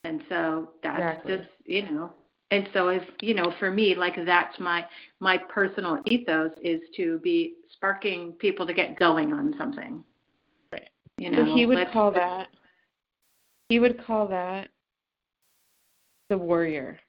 [0.04, 1.38] And so that's Exactly.
[1.38, 2.13] just, you know,
[2.51, 4.86] and so if, you know, for me, like that's my
[5.19, 10.04] my personal ethos is to be sparking people to get going on something.
[11.21, 12.47] You know, so he would call that
[13.69, 14.69] he would call that
[16.29, 16.99] the warrior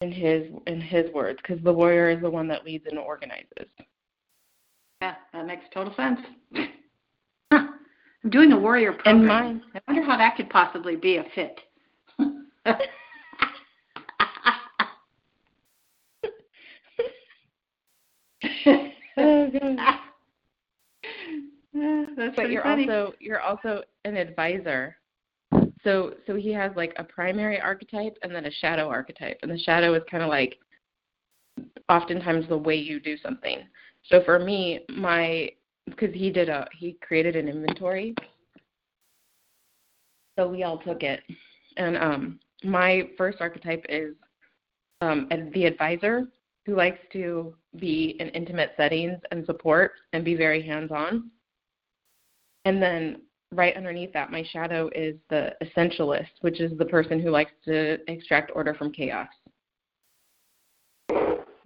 [0.00, 3.68] in his in his words because the warrior is the one that leads and organizes
[5.02, 6.20] Yeah, that makes total sense.
[6.54, 6.62] Huh.
[8.24, 9.16] I'm doing a warrior program.
[9.18, 11.60] And mine- I wonder how that could possibly be a fit.
[19.18, 19.98] oh god
[22.16, 22.88] That's but you're funny.
[22.88, 24.96] also you're also an advisor.
[25.82, 29.58] So so he has like a primary archetype and then a shadow archetype and the
[29.58, 30.56] shadow is kind of like
[31.88, 33.60] oftentimes the way you do something.
[34.04, 35.50] So for me my
[35.86, 38.14] because he did a he created an inventory.
[40.38, 41.20] So we all took it.
[41.76, 44.14] And um my first archetype is
[45.00, 46.28] um the advisor
[46.64, 51.30] who likes to be in intimate settings and support and be very hands on
[52.64, 53.22] and then
[53.52, 57.98] right underneath that, my shadow is the essentialist, which is the person who likes to
[58.10, 59.28] extract order from chaos.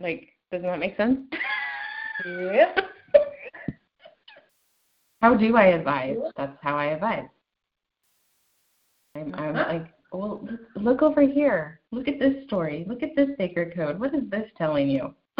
[0.00, 1.20] Like, doesn't that make sense?
[2.26, 2.78] yep.
[5.20, 6.16] How do I advise?
[6.36, 7.26] That's how I advise.
[9.16, 11.80] I'm, I'm like, well, look- look over here.
[11.90, 12.84] Look at this story.
[12.88, 13.98] Look at this sacred code.
[13.98, 15.14] What is this telling you?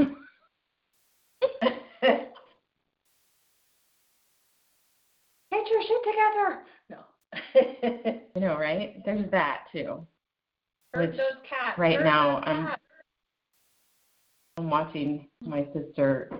[5.50, 6.62] Get your shit together.
[6.90, 8.20] No.
[8.34, 9.04] You know, right?
[9.04, 10.06] There's that too.
[10.94, 11.78] Hurt Which those cats.
[11.78, 12.68] right now I'm.
[14.56, 16.30] I'm watching my sister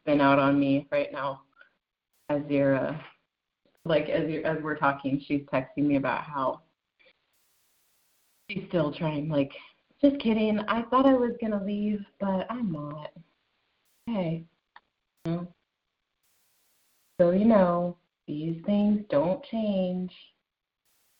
[0.00, 1.42] spin out on me right now
[2.28, 2.96] as you're uh,
[3.84, 6.62] like as you're, as we're talking, she's texting me about how
[8.50, 9.52] she's still trying like
[10.02, 10.60] just kidding.
[10.68, 13.10] I thought I was gonna leave, but I'm not.
[14.06, 14.44] Hey.
[15.24, 15.48] You know?
[17.20, 17.97] So you know,
[18.28, 20.12] these things don't change.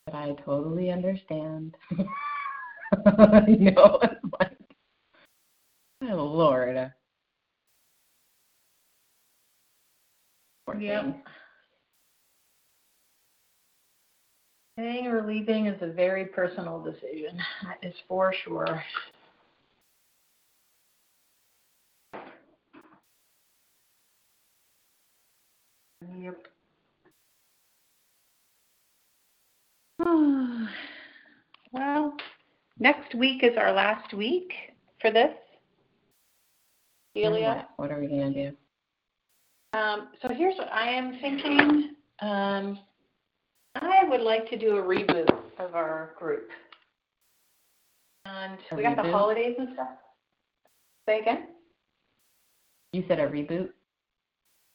[0.06, 1.74] But I totally understand.
[1.90, 4.58] you know, it's like
[6.02, 6.92] Oh Lord.
[10.70, 11.22] Thing.
[14.78, 17.38] Staying or leaving is a very personal decision.
[17.64, 18.84] That is for sure.
[26.16, 26.46] Yep.
[31.72, 32.14] well,
[32.78, 34.52] next week is our last week
[35.00, 35.34] for this.
[37.14, 37.66] Delia.
[37.76, 38.52] What, are we gonna do?
[39.72, 41.94] Um, so here's what I am thinking.
[42.20, 42.78] Um,
[43.74, 45.28] I would like to do a reboot
[45.58, 46.48] of our group.
[48.24, 49.88] And A we got the holidays and stuff.
[51.08, 51.48] Say again?
[52.92, 53.70] You said a reboot.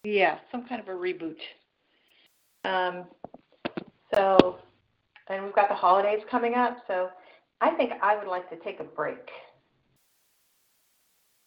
[0.04, 1.38] Yeah, some kind of a reboot.
[2.66, 3.06] Um,
[4.14, 4.58] so,
[5.30, 7.10] and we've got the holidays coming up, so
[7.62, 9.30] I think I would like to take a break.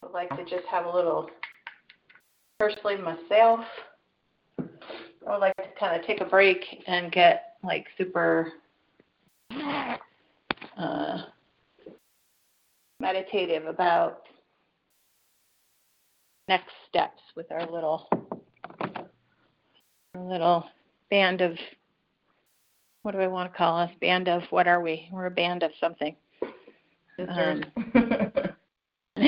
[0.03, 1.29] I'd like to just have a little,
[2.59, 3.61] personally myself,
[5.27, 8.53] I would like to kind of take a break and get like super
[10.77, 11.17] uh,
[12.99, 14.21] meditative about
[16.47, 18.07] next steps with our little
[20.15, 20.65] little
[21.09, 21.57] band of
[23.07, 23.89] what do I want to call us?
[24.01, 25.07] Band of what are we?
[25.13, 26.13] We're a band of something.
[27.17, 27.63] Sisters.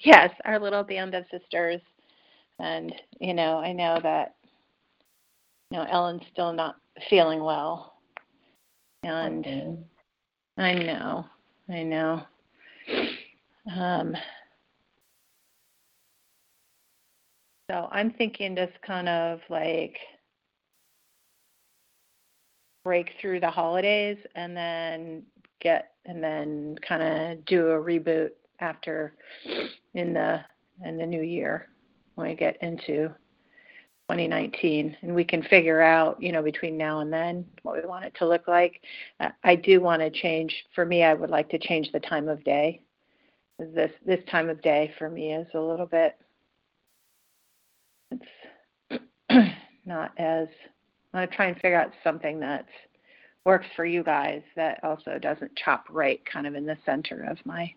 [0.00, 1.80] yes, our little band of sisters.
[2.58, 4.34] And, you know, I know that
[5.70, 6.76] you know, Ellen's still not
[7.08, 7.94] feeling well.
[9.04, 9.74] And Okay.
[10.58, 11.24] I know.
[11.70, 12.22] I know.
[13.74, 14.14] Um,
[17.70, 19.96] so I'm thinking just kind of like
[22.84, 25.22] break through the holidays and then
[25.60, 28.30] get and then kind of do a reboot
[28.60, 29.14] after
[29.94, 30.40] in the
[30.84, 31.68] in the new year
[32.14, 33.08] when we get into
[34.08, 38.04] 2019 and we can figure out you know between now and then what we want
[38.04, 38.80] it to look like.
[39.20, 42.28] Uh, i do want to change for me i would like to change the time
[42.28, 42.80] of day.
[43.58, 46.16] This this time of day for me is a little bit
[48.10, 49.02] it's
[49.86, 50.48] not as
[51.14, 52.66] want to try and figure out something that
[53.44, 57.38] works for you guys that also doesn't chop right kind of in the center of
[57.44, 57.72] my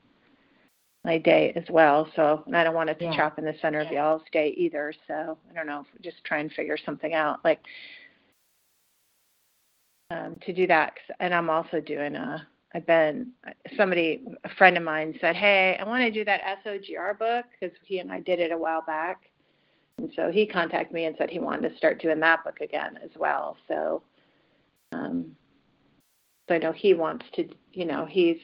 [1.04, 2.10] my day as well.
[2.16, 3.16] So, and I don't want it to Yeah.
[3.16, 4.92] chop in the center of y'all's day either.
[5.08, 7.60] So, I don't know just try and figure something out, like
[10.12, 10.96] um, to do that.
[10.96, 12.48] 'Cause- And I'm also doing a.
[12.74, 13.32] I've been
[13.78, 17.76] somebody, a friend of mine said, "Hey, I want to do that SOGR book because
[17.84, 19.30] he and I did it a while back."
[19.98, 23.00] And so he contacted me and said he wanted to start doing that book again
[23.04, 23.58] as well.
[23.68, 24.04] So,
[24.92, 25.36] um,
[26.48, 28.38] so I know he wants to, you know, he's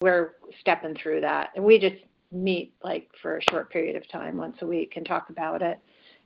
[0.00, 2.02] we're stepping through that, and we just
[2.32, 5.78] meet like for a short period of time once a week and talk about it,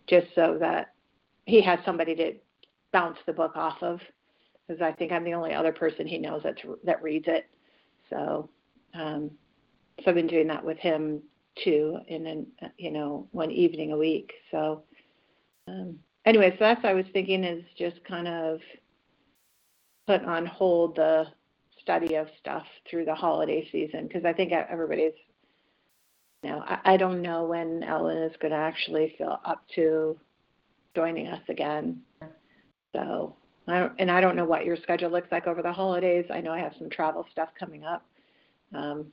[0.07, 0.95] just so that
[1.45, 2.33] he has somebody to
[2.93, 4.01] bounce the book off of,
[4.67, 7.47] because I think I'm the only other person he knows that's that reads it.
[8.09, 8.49] So,
[8.95, 9.31] um,
[9.99, 11.21] so I've been doing that with him
[11.63, 12.47] too, in an
[12.79, 14.33] you know one evening a week.
[14.51, 14.85] So,
[15.69, 18.61] um, anyway, so that's what I was thinking is just kind of
[20.07, 21.27] put on hold the
[21.81, 25.13] study of stuff through the holiday season because I think everybody's,
[26.43, 30.19] you know, I, I don't know when Ellen is going to actually feel up to
[30.95, 32.03] joining us again.
[32.95, 33.37] So,
[33.69, 36.25] I don't, and I don't know what your schedule looks like over the holidays.
[36.31, 38.05] I know I have some travel stuff coming up.
[38.75, 39.07] Um,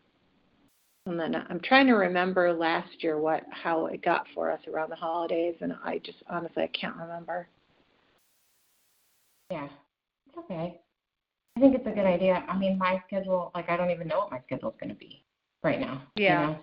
[1.06, 4.90] and then I'm trying to remember last year what how it got for us around
[4.90, 7.48] the holidays, and I just honestly I can't remember.
[9.52, 9.68] Yeah.
[10.28, 10.80] It's okay.
[11.56, 12.44] I think it's a good idea.
[12.48, 15.24] I mean, my schedule, like, I don't even know what my schedule's going to be
[15.64, 16.02] right now.
[16.16, 16.46] you Yeah.
[16.48, 16.60] know?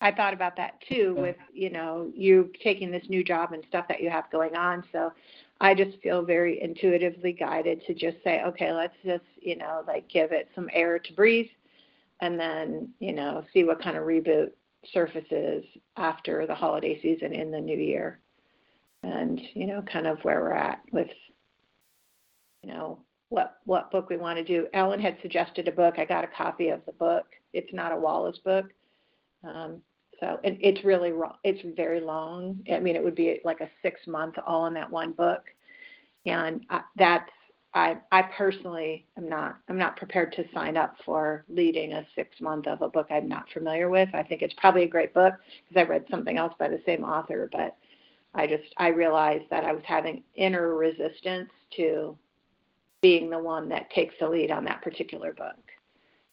[0.00, 3.86] I thought about that too with, you know, you taking this new job and stuff
[3.86, 4.82] that you have going on.
[4.90, 5.12] So
[5.60, 10.08] I just feel very intuitively guided to just say, okay, let's just, you know, like
[10.08, 11.46] give it some air to breathe
[12.20, 14.50] and then, you know, see what kind of reboot
[14.92, 15.64] surfaces
[15.96, 18.20] after the holiday season in the new year.
[19.02, 21.08] And, you know, kind of where we're at with,
[22.62, 23.00] you know,
[23.32, 24.66] what what book we want to do.
[24.74, 25.94] Ellen had suggested a book.
[25.98, 27.26] I got a copy of the book.
[27.52, 28.66] It's not a Wallace book.
[29.42, 29.80] Um,
[30.20, 31.12] so it's really.
[31.42, 32.60] It's very long.
[32.72, 35.42] I mean, it would be like a six month all in that one book,
[36.26, 37.30] and I, that's
[37.74, 42.40] I I personally am not I'm not prepared to sign up for leading a six
[42.40, 44.08] month of a book I'm not familiar with.
[44.14, 45.34] I think it's probably a great book
[45.68, 47.76] because I read something else by the same author, but
[48.34, 52.16] I just I realized that I was having inner resistance to
[53.00, 55.56] being the one that takes the lead on that particular book.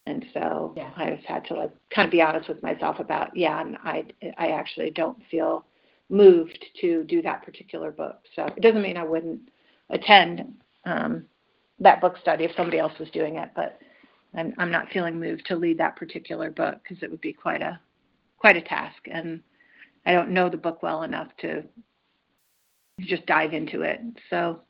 [0.05, 0.91] And so Yeah.
[0.95, 4.05] I just had to like kind of be honest with myself about yeah, and I
[4.37, 5.65] I actually don't feel
[6.09, 8.17] moved to do that particular book.
[8.35, 9.49] So it doesn't mean I wouldn't
[9.89, 10.53] attend
[10.89, 11.25] um,
[11.79, 13.79] that book study if somebody else was doing it, but
[14.35, 17.61] I'm I'm not feeling moved to lead that particular book because it would be quite
[17.61, 17.79] a
[18.37, 19.41] quite a task, and
[20.05, 21.63] I don't know the book well enough to
[23.01, 24.01] just dive into it.
[24.29, 24.61] So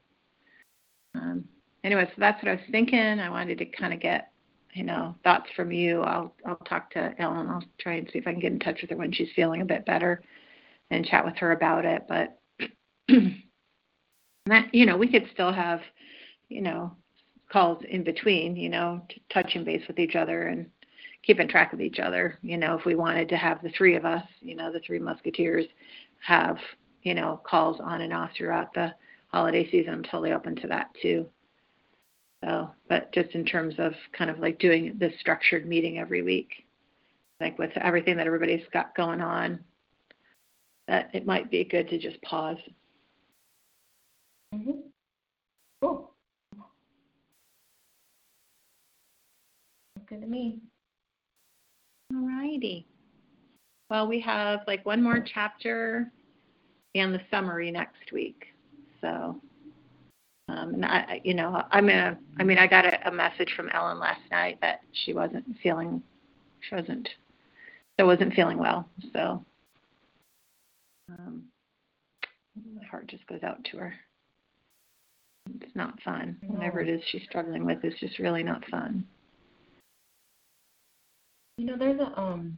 [1.15, 1.45] um,
[1.84, 2.99] anyway, so that's what I was thinking.
[2.99, 4.32] I wanted to kind of get
[4.74, 6.01] you know thoughts from you.
[6.01, 7.49] I'll I'll talk to Ellen.
[7.49, 9.61] I'll try and see if I can get in touch with her when she's feeling
[9.61, 10.22] a bit better
[10.91, 12.03] and chat with her about it.
[12.07, 12.39] But
[14.45, 15.81] that you know we could still have
[16.47, 16.95] you know
[17.51, 18.55] calls in between.
[18.55, 20.69] You know, t- touching base with each other and
[21.23, 22.37] keeping track of each other.
[22.41, 24.99] You know, if we wanted to have the three of us, you know, the three
[24.99, 25.65] musketeers
[26.25, 26.57] have,
[27.03, 28.93] you know, calls on and off throughout the
[29.27, 31.27] holiday season, I'm totally open to that too.
[32.43, 36.65] So, but just in terms of kind of like doing this structured meeting every week,
[37.41, 39.59] like with everything that everybody's got going on,
[40.87, 42.57] that it might be good to just pause.
[44.53, 44.71] Mm-hmm.
[45.81, 46.11] Cool.
[50.07, 50.59] Good to me.
[52.13, 52.87] All righty.
[53.89, 56.11] Well, we have like one more chapter
[56.95, 58.45] and the summary next week.
[59.01, 59.39] So,
[60.49, 62.17] um, and I, you know, I'm gonna.
[62.43, 66.01] Mean, I got a, a message from Ellen last night that she wasn't feeling,
[66.67, 67.07] she wasn't,
[67.99, 68.89] so wasn't feeling well.
[69.13, 69.45] So,
[71.09, 71.43] um,
[72.75, 73.93] my heart just goes out to her.
[75.61, 76.37] It's not fun.
[76.45, 79.05] Whatever it is she's struggling with is just really not fun.
[81.57, 82.57] You know, there's a um.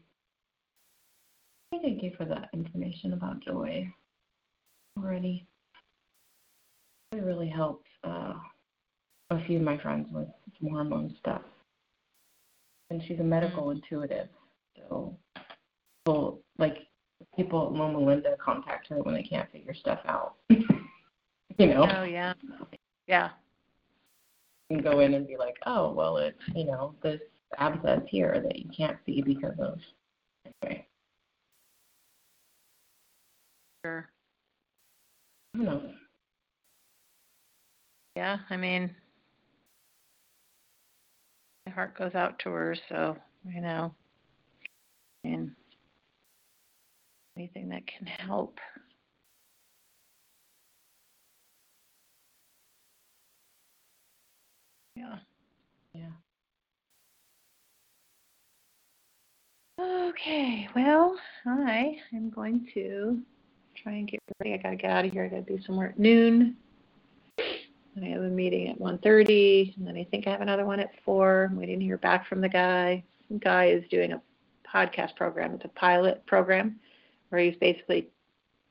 [1.73, 3.91] I think I gave her that information about joy
[4.97, 5.47] already.
[7.13, 8.33] It really helped uh,
[9.29, 10.27] a few of my friends with
[10.59, 11.41] some hormone stuff.
[12.89, 13.77] And she's a medical mm-hmm.
[13.77, 14.27] intuitive,
[14.75, 15.17] so
[16.05, 16.77] people like
[17.35, 20.35] people at Loma Linda contact her when they can't figure stuff out.
[20.49, 21.87] you know.
[21.89, 22.33] Oh yeah.
[23.07, 23.29] Yeah.
[24.69, 27.19] And go in and be like, oh well, it's you know this
[27.57, 29.79] abscess here that you can't see because of
[30.63, 30.85] anyway.
[33.83, 34.09] Sure.
[35.53, 35.91] Who knows?
[38.15, 38.93] Yeah, I mean,
[41.65, 43.93] my heart goes out to her, so you know,
[45.23, 45.51] and
[47.37, 48.59] anything that can help.
[54.95, 55.17] Yeah.
[55.93, 56.09] Yeah.
[59.79, 63.19] Okay, well, I am going to
[63.75, 64.53] try and get ready.
[64.53, 65.23] I gotta get out of here.
[65.25, 66.55] I gotta be somewhere at noon.
[67.95, 70.79] And I have a meeting at 1.30, and then I think I have another one
[70.79, 71.49] at 4.
[71.51, 73.03] I'm waiting to hear back from the guy.
[73.29, 74.21] The guy is doing a
[74.65, 75.53] podcast program.
[75.55, 76.79] It's a pilot program
[77.29, 78.07] where he's basically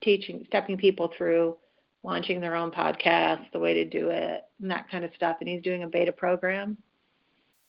[0.03, 1.57] teaching, stepping people through
[2.03, 5.37] launching their own podcast, the way to do it, and that kind of stuff.
[5.41, 6.77] And he's doing a beta program.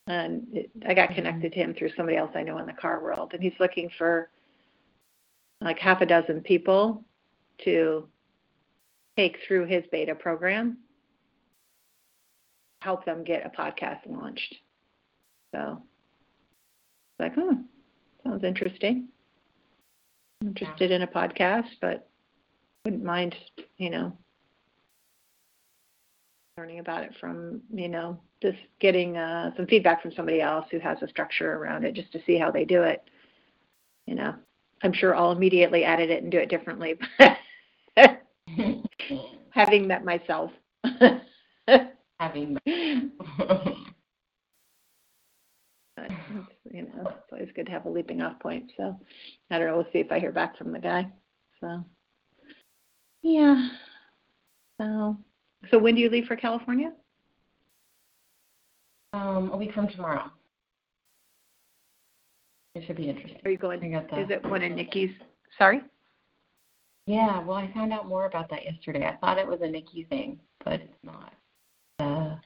[0.06, 3.02] And it, I got connected to him through somebody else I know in the car
[3.02, 3.32] world.
[3.34, 4.30] And he's looking for
[5.60, 7.04] like half a dozen people
[7.64, 8.08] to
[9.16, 10.78] take through his beta program
[12.82, 14.56] help them get a podcast launched.
[15.54, 15.80] So,
[17.18, 17.62] like, hmm,
[18.24, 19.08] sounds interesting.
[20.40, 20.96] I'm interested yeah.
[20.96, 22.08] in a podcast, but
[22.84, 23.34] wouldn't mind,
[23.78, 24.16] you know,
[26.58, 30.78] learning about it from, you know, just getting uh, some feedback from somebody else who
[30.78, 33.02] has a structure around it just to see how they do it.
[34.06, 34.34] You know,
[34.82, 36.98] I'm sure I'll immediately edit it and do it differently.
[39.50, 40.50] Having met myself.
[42.18, 42.58] having
[45.96, 46.10] but
[46.70, 48.72] you know, it's always good to have a leaping off point.
[48.76, 48.98] So
[49.50, 49.76] I don't know.
[49.76, 51.10] We'll see if I hear back from the guy.
[51.60, 51.84] So
[53.22, 53.68] yeah.
[54.78, 55.16] So
[55.70, 56.92] so when do you leave for California?
[59.12, 60.30] Um, a week from tomorrow.
[62.74, 63.40] It should be interesting.
[63.44, 63.82] Are you going?
[63.82, 65.10] Is it one of Nikki's?
[65.58, 65.82] Sorry.
[67.06, 67.44] Yeah.
[67.44, 69.06] Well, I found out more about that yesterday.
[69.06, 71.34] I thought it was a Nikki thing, but it's not
[71.98, 72.36] uh,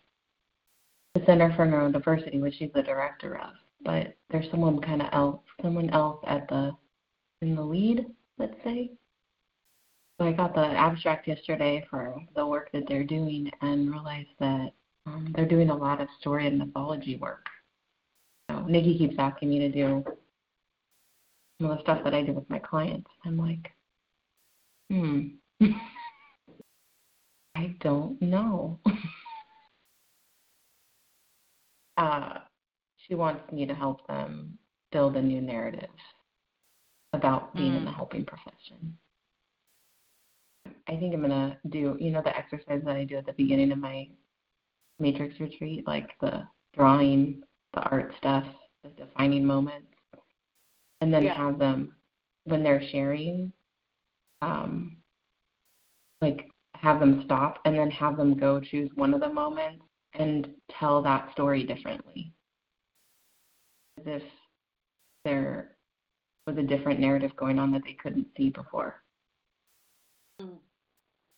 [1.14, 3.50] the Center for Neurodiversity, which she's the director of.
[3.84, 6.72] But there's someone kind of else, someone else at the
[7.40, 8.06] in the lead,
[8.38, 8.90] let's say.
[10.18, 14.70] So I got the abstract yesterday for the work that they're doing, and realized that
[15.06, 17.46] um, they're doing a lot of story and mythology work.
[18.50, 20.04] So Nikki keeps asking me to do
[21.60, 23.10] some of the stuff that I do with my clients.
[23.24, 23.72] I'm like,
[24.90, 25.28] hmm,
[27.54, 28.78] I don't know.
[31.96, 32.38] uh,
[32.96, 34.58] she wants me to help them
[34.92, 35.90] build a new narrative
[37.12, 37.76] about being mm.
[37.78, 37.96] in the mm.
[37.96, 38.96] helping profession.
[40.88, 43.72] I think I'm gonna do, you know, the exercise that I do at the beginning
[43.72, 44.08] of my
[44.98, 47.42] matrix retreat, like the drawing,
[47.74, 48.44] the art stuff,
[48.82, 49.88] the defining moments,
[51.00, 51.34] and then yeah.
[51.34, 51.96] have them
[52.44, 53.52] when they're sharing,
[54.42, 54.96] um,
[56.20, 59.82] like have them stop and then have them go choose one of the moments
[60.14, 62.32] and tell that story differently.
[63.98, 64.22] As if
[65.24, 65.76] there
[66.46, 69.02] was a different narrative going on that they couldn't see before.
[70.40, 70.58] Mm.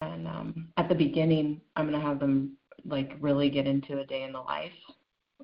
[0.00, 4.06] And um, at the beginning, I'm going to have them like really get into a
[4.06, 4.72] day in the life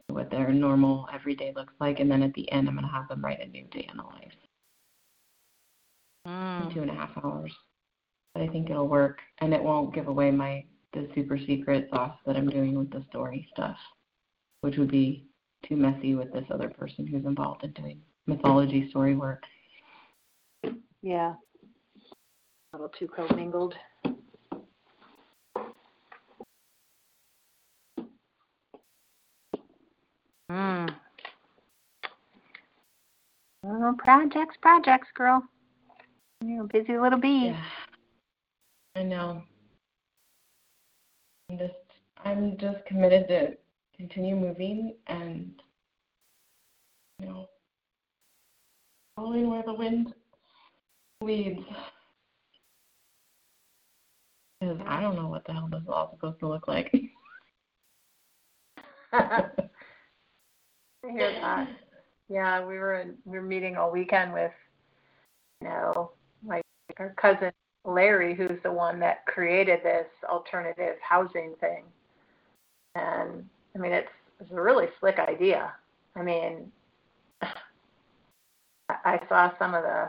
[0.09, 3.09] what their normal everyday looks like, and then at the end, I'm going to have
[3.09, 4.33] them write a new day in the life.
[6.27, 6.73] Mm.
[6.73, 7.53] Two and a half hours.
[8.35, 12.17] But I think it'll work, and it won't give away my the super secret sauce
[12.25, 13.77] that I'm doing with the story stuff,
[14.61, 15.27] which would be
[15.69, 19.43] too messy with this other person who's involved in doing mythology story work.
[21.03, 21.35] Yeah.
[22.73, 23.75] A little too commingled.
[30.51, 30.87] Hmm.
[33.67, 35.43] Oh, projects, projects, girl.
[36.45, 37.47] You're a busy little bee.
[37.47, 37.65] Yeah.
[38.97, 39.43] I know.
[41.51, 41.73] I'm just
[42.25, 43.57] I'm just committed to
[43.97, 45.53] continue moving and
[47.21, 47.49] you know
[49.17, 50.13] following where the wind
[51.23, 51.61] leads.
[54.61, 56.93] Because I don't know what the hell this is all supposed to look like.
[61.07, 61.69] I hear that.
[62.29, 64.53] Yeah, we were in, we were meeting all weekend with,
[65.61, 66.13] you know,
[66.47, 66.65] like
[66.99, 67.53] our cousin
[67.85, 71.85] Larry, who's the one that created this alternative housing thing.
[72.95, 73.45] And
[73.75, 74.09] I mean, it's
[74.41, 75.73] it's a really slick idea.
[76.17, 76.73] I mean,
[78.89, 80.09] I saw some of the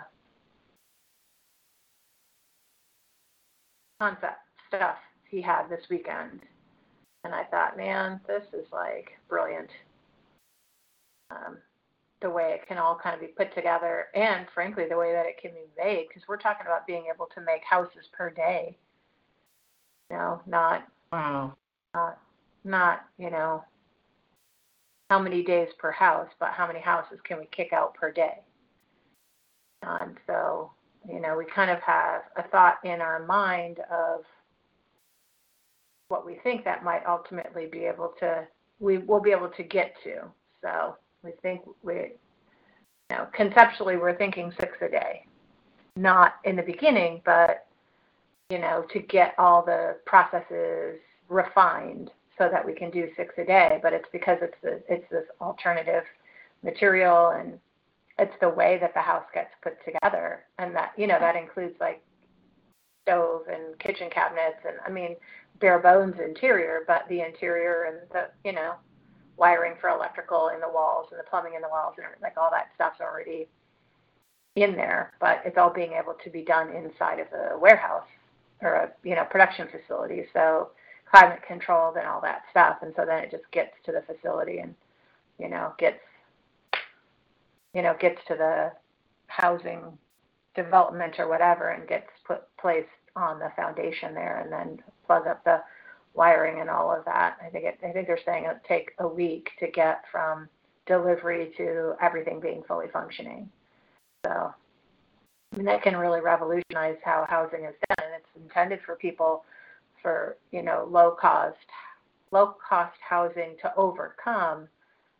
[3.99, 4.97] concept stuff
[5.29, 6.41] he had this weekend,
[7.23, 9.69] and I thought, man, this is like brilliant.
[11.31, 11.57] Um,
[12.21, 15.25] the way it can all kind of be put together, and frankly, the way that
[15.25, 18.77] it can be made, because we're talking about being able to make houses per day.
[20.09, 21.55] You know, not wow.
[21.93, 22.19] not
[22.63, 23.63] not you know
[25.09, 28.39] how many days per house, but how many houses can we kick out per day?
[29.83, 30.71] And so,
[31.07, 34.21] you know, we kind of have a thought in our mind of
[36.07, 38.47] what we think that might ultimately be able to
[38.79, 40.21] we will be able to get to.
[40.61, 42.13] So we think we
[43.09, 45.25] you know, conceptually we're thinking six a day.
[45.95, 47.67] Not in the beginning, but
[48.49, 50.99] you know, to get all the processes
[51.29, 53.79] refined so that we can do six a day.
[53.81, 56.03] But it's because it's the, it's this alternative
[56.63, 57.59] material and
[58.17, 61.75] it's the way that the house gets put together, and that you know that includes
[61.79, 62.01] like
[63.03, 65.15] stove and kitchen cabinets, and I mean
[65.59, 68.75] bare bones interior, but the interior and the you know
[69.37, 72.49] wiring for electrical in the walls and the plumbing in the walls and like all
[72.51, 73.47] that stuff's already
[74.55, 78.07] in there, but it's all being able to be done inside of a warehouse
[78.61, 80.23] or a you know production facility.
[80.33, 80.69] So
[81.09, 84.59] climate controlled and all that stuff, and so then it just gets to the facility
[84.59, 84.73] and
[85.39, 85.99] you know gets
[87.73, 88.71] you know gets to the
[89.27, 89.81] housing
[90.55, 95.43] development or whatever and gets put placed on the foundation there and then plug up
[95.43, 95.61] the
[96.15, 97.37] wiring and all of that.
[97.45, 100.47] I think it, I think they're saying it'll take a week to get from
[100.85, 103.49] delivery to everything being fully functioning.
[104.25, 108.95] So I mean that can really revolutionize how housing is done and it's intended for
[108.95, 109.43] people
[110.01, 111.57] for, you know, low cost
[112.31, 114.67] low cost housing to overcome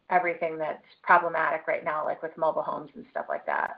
[0.09, 3.77] everything that's problematic right now, like with mobile homes and stuff like that.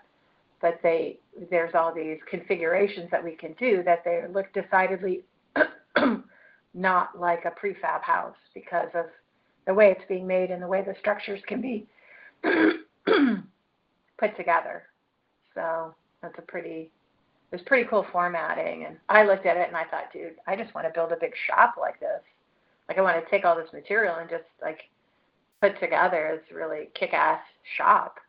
[0.62, 5.24] But they there's all these configurations that we can do that they look decidedly
[6.78, 9.06] not like a prefab house because of
[9.66, 11.88] the way it's being made and the way the structures can be
[12.44, 14.84] put together.
[15.56, 16.92] So that's a pretty
[17.52, 20.56] it was pretty cool formatting and I looked at it and I thought, dude, I
[20.56, 22.22] just want to build a big shop like this.
[22.88, 24.82] Like I want to take all this material and just like
[25.62, 27.42] put together this really kick ass
[27.76, 28.20] shop.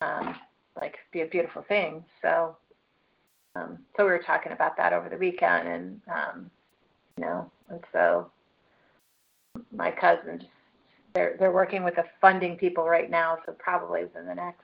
[0.00, 0.36] Um,
[0.80, 2.04] like be a beautiful thing.
[2.22, 2.56] So
[3.56, 6.50] um, so we were talking about that over the weekend and um,
[7.16, 8.30] you know, and so
[9.72, 10.42] my cousins
[11.14, 14.60] they're they're working with the funding people right now, so probably within the next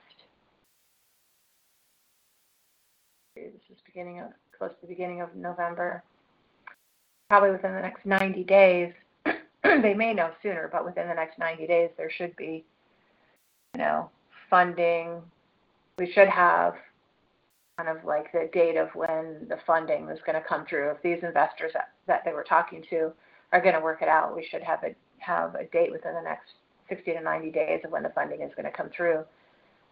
[3.35, 4.27] this is beginning of
[4.57, 6.03] close to the beginning of November.
[7.29, 8.93] Probably within the next 90 days,
[9.63, 12.65] they may know sooner, but within the next 90 days there should be,
[13.73, 14.09] you know,
[14.49, 15.21] funding.
[15.97, 16.75] We should have
[17.77, 20.91] kind of like the date of when the funding was going to come through.
[20.91, 23.11] If these investors that, that they were talking to
[23.51, 26.21] are going to work it out, we should have a have a date within the
[26.21, 26.49] next
[26.89, 29.23] 60 to 90 days of when the funding is going to come through.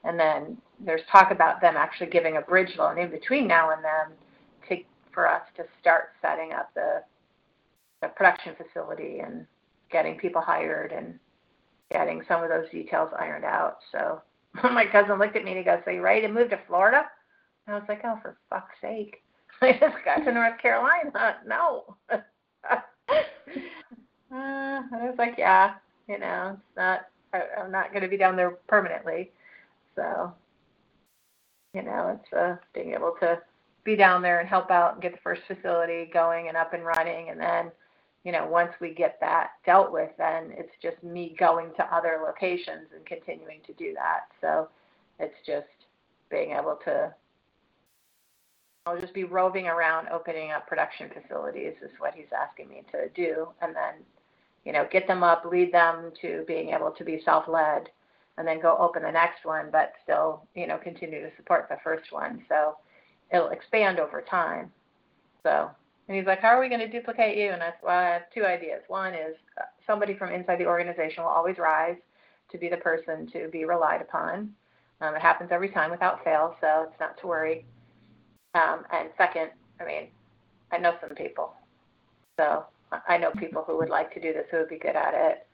[0.03, 3.83] And then there's talk about them actually giving a bridge loan in between now and
[3.83, 4.17] then
[4.69, 7.03] to for us to start setting up the
[8.01, 9.45] the production facility and
[9.91, 11.19] getting people hired and
[11.91, 13.77] getting some of those details ironed out.
[13.91, 14.21] So
[14.63, 17.05] my cousin looked at me and he goes, So you ready to move to Florida?
[17.69, 19.21] I was like, Oh, for fuck's sake.
[19.61, 21.37] I just got to North Carolina.
[21.47, 21.95] No.
[22.09, 22.19] uh,
[24.31, 25.73] I was like, Yeah,
[26.07, 27.07] You know, it's not.
[27.33, 29.31] I, I'm not going to be down there permanently.
[29.95, 30.33] So,
[31.73, 33.39] you know, it's uh, being able to
[33.83, 36.83] be down there and help out and get the first facility going and up and
[36.83, 37.71] running, and then
[38.23, 42.19] you know, once we get that dealt with, then it's just me going to other
[42.25, 44.27] locations and continuing to do that.
[44.41, 44.67] So
[45.19, 45.67] it's just
[46.29, 47.13] being able to,
[48.85, 53.09] I'll just be roving around opening up production facilities is what he's asking me to
[53.09, 53.49] do.
[53.61, 53.95] And then,
[54.65, 57.89] you know, get them up, lead them to being able to be self led,
[58.37, 61.77] and then go open the next one, but still, you know, continue to support the
[61.83, 62.43] first one.
[62.47, 62.77] So
[63.31, 64.71] it'll expand over time.
[65.43, 65.69] So
[66.09, 67.51] and he's like, How are we going to duplicate you?
[67.51, 68.81] And I Well, I have two ideas.
[68.87, 71.97] One is uh, somebody from inside the organization will always rise
[72.51, 74.49] to be the person to be relied upon.
[75.01, 77.63] Um, it happens every time without fail, so it's not to worry.
[78.55, 80.07] Um, and second, I mean,
[80.71, 81.53] I know some people.
[82.37, 82.65] So
[83.07, 85.47] I know people who would like to do this who would be good at it.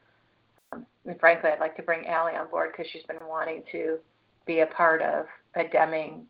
[0.71, 3.97] Um, and frankly, I'd like to bring Allie on board because she's been wanting to
[4.45, 5.25] be a part of
[5.55, 6.25] a Deming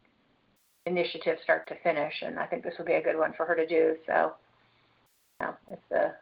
[0.85, 3.55] initiative start to finish, and I think this would be a good one for her
[3.55, 3.95] to do.
[4.05, 4.33] So,
[5.39, 6.13] you know, if the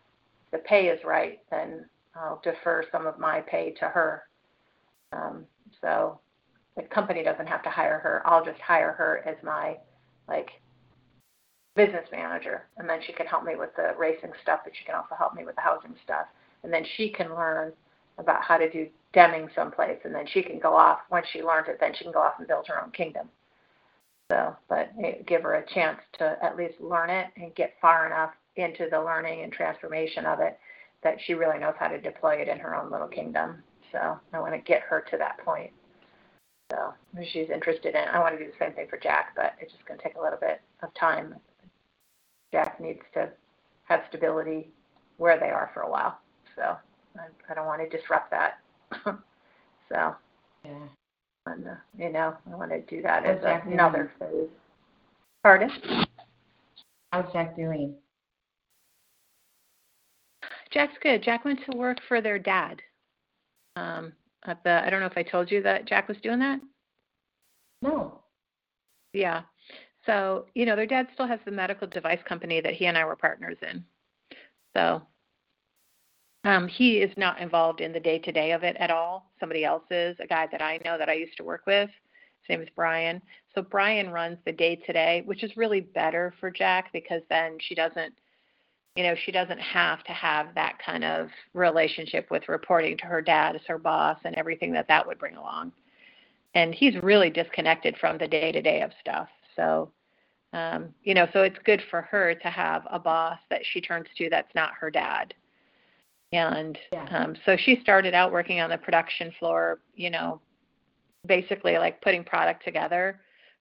[0.51, 1.85] the pay is right, then
[2.15, 4.23] I'll defer some of my pay to her.
[5.11, 5.45] Um,
[5.81, 6.19] so
[6.77, 8.21] the company doesn't have to hire her.
[8.25, 9.77] I'll just hire her as my
[10.27, 10.49] like
[11.75, 14.95] business manager, and then she can help me with the racing stuff, but she can
[14.95, 16.27] also help me with the housing stuff,
[16.63, 17.73] and then she can learn
[18.17, 21.67] about how to do Deming someplace, and then she can go off once she learns
[21.69, 21.77] it.
[21.79, 23.29] Then she can go off and build her own kingdom.
[24.31, 28.07] So, but eh, give her a chance to at least learn it and get far
[28.07, 30.57] enough into the learning and transformation of it
[31.03, 33.61] that she really knows how to deploy it in her own little kingdom.
[33.91, 35.71] So I want to get her to that point.
[36.73, 36.93] So
[37.31, 39.85] she's interested in, I want to do the same thing for Jack, but it's just
[39.85, 41.35] going to take a little bit of time.
[42.51, 43.29] Jack needs to
[43.83, 44.69] have stability
[45.17, 46.19] where they are for a while.
[46.55, 48.59] So I, I don't want to disrupt that.
[49.05, 50.15] so
[50.65, 50.87] yeah.
[51.45, 54.47] And, uh, you know, I want to do that How's as Jack another phase.
[55.43, 55.69] Pardon?
[57.11, 57.95] How's Jack doing?
[60.71, 61.21] Jack's good.
[61.21, 62.81] Jack went to work for their dad.
[63.75, 64.13] Um,
[64.45, 66.59] at the, I don't know if I told you that Jack was doing that.
[67.81, 68.21] No.
[69.13, 69.41] Yeah.
[70.05, 73.05] So, you know, their dad still has the medical device company that he and I
[73.05, 73.83] were partners in.
[74.75, 75.01] So
[76.43, 79.31] um, he is not involved in the day to day of it at all.
[79.39, 81.89] Somebody else is, a guy that I know that I used to work with.
[82.41, 83.21] His name is Brian.
[83.55, 87.57] So Brian runs the day to day, which is really better for Jack because then
[87.61, 88.13] she doesn't,
[88.95, 93.21] you know, she doesn't have to have that kind of relationship with reporting to her
[93.21, 95.71] dad as her boss and everything that that would bring along.
[96.55, 99.29] And he's really disconnected from the day to day of stuff.
[99.55, 99.91] So,
[100.53, 104.07] um, you know, so it's good for her to have a boss that she turns
[104.17, 105.33] to that's not her dad
[106.33, 107.05] and yeah.
[107.11, 110.41] um, so she started out working on the production floor, you know,
[111.27, 113.19] basically like putting product together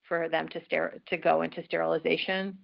[0.09, 2.57] for them to ster- to go into sterilization.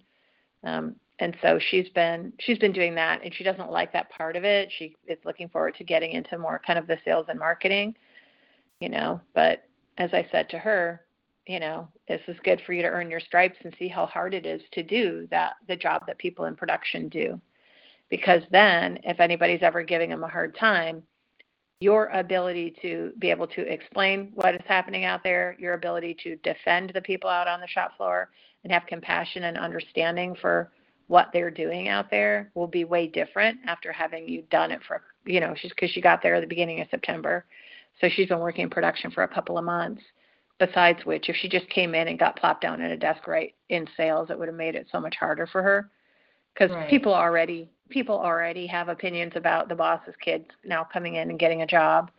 [0.65, 4.37] Um, and so she's been she's been doing that, and she doesn't like that part
[4.37, 4.71] of it.
[4.79, 7.95] She is looking forward to getting into more kind of the sales and marketing,
[8.81, 9.21] you know.
[9.35, 9.65] But
[9.99, 11.03] as I said to her,
[11.47, 14.35] you know, this is good for you to earn your stripes and see how hard
[14.35, 17.41] it is to do that the job that people in production do
[18.11, 21.03] because then if anybody's ever giving them a hard time
[21.81, 26.37] your ability to be able to explain what is happening out there your ability to
[26.37, 28.31] defend the people out on the shop floor
[28.65, 30.71] and have compassion and understanding for
[31.09, 35.03] what they're doing out there will be way different after having you done it for
[35.25, 37.45] you know she's because she got there at the beginning of september
[38.01, 40.03] so she's been working in production for a couple of months
[40.59, 43.55] besides which if she just came in and got plopped down at a desk right
[43.69, 45.91] in sales it would have made it so much harder for her
[46.55, 46.91] because right.
[46.91, 51.63] people already people already have opinions about the boss's kids now coming in and getting
[51.63, 52.11] a job.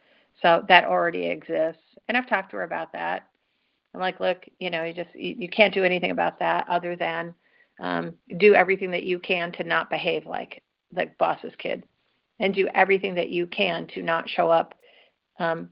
[0.42, 1.82] So that already exists.
[2.08, 3.28] And I've talked to her about that.
[3.94, 6.96] I'm like, look, you know, you just you, you can't do anything about that other
[6.96, 7.34] than
[7.80, 10.64] um, do everything that you can to not behave like
[10.94, 11.84] like boss's kid,
[12.40, 14.74] and do everything that you can to not show up
[15.40, 15.70] um,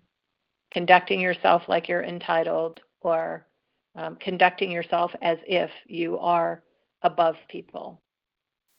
[0.71, 3.47] conducting yourself like you're entitled or
[3.95, 6.63] um, conducting yourself as if you are
[7.01, 8.01] above people.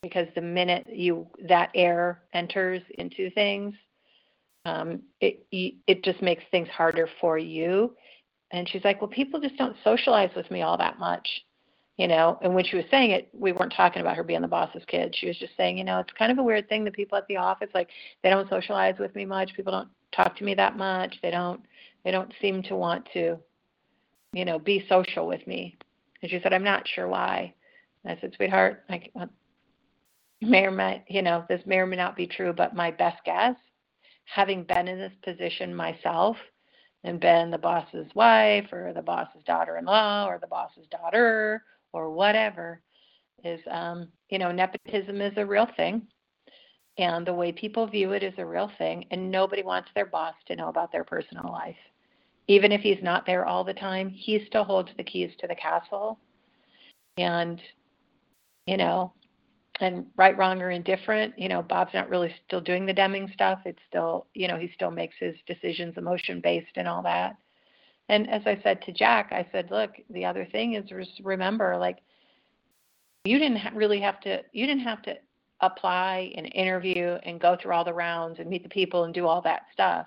[0.02, 3.74] Because the minute you that air enters into things,
[4.64, 7.96] um, it it just makes things harder for you.
[8.52, 11.28] And she's like, well, people just don't socialize with me all that much,
[11.98, 12.38] you know.
[12.40, 15.14] And when she was saying it, we weren't talking about her being the boss's kid.
[15.14, 17.26] She was just saying, you know, it's kind of a weird thing that people at
[17.28, 17.90] the office like
[18.22, 19.52] they don't socialize with me much.
[19.54, 21.16] People don't talk to me that much.
[21.20, 21.60] They don't
[22.04, 23.36] they don't seem to want to,
[24.32, 25.76] you know, be social with me.
[26.22, 27.52] And she said, I'm not sure why.
[28.04, 29.26] And I said, sweetheart, I, uh,
[30.40, 33.18] may or may you know this may or may not be true, but my best
[33.26, 33.56] guess
[34.24, 36.36] having been in this position myself
[37.02, 41.62] and been the boss's wife or the boss's daughter-in-law or the boss's daughter
[41.92, 42.80] or whatever
[43.44, 46.06] is um you know nepotism is a real thing.
[46.98, 50.34] And the way people view it is a real thing and nobody wants their boss
[50.46, 51.76] to know about their personal life.
[52.48, 55.54] Even if he's not there all the time he still holds the keys to the
[55.54, 56.18] castle.
[57.16, 57.60] And
[58.66, 59.12] you know
[59.80, 63.60] and right wrong or indifferent you know bob's not really still doing the deming stuff.
[63.64, 67.36] It's still you know he still makes his decisions emotion based and all that
[68.08, 70.84] and as i said to jack i said look the other thing is
[71.22, 71.98] remember like
[73.24, 75.14] you didn't really have to you didn't have to
[75.60, 79.26] apply and interview and go through all the rounds and meet the people and do
[79.26, 80.06] all that stuff.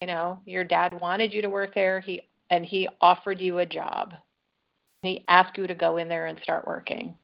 [0.00, 2.00] You know your dad wanted you to work there.
[2.00, 4.14] He and he offered you a job.
[5.02, 7.14] He asked you to go in there and start working.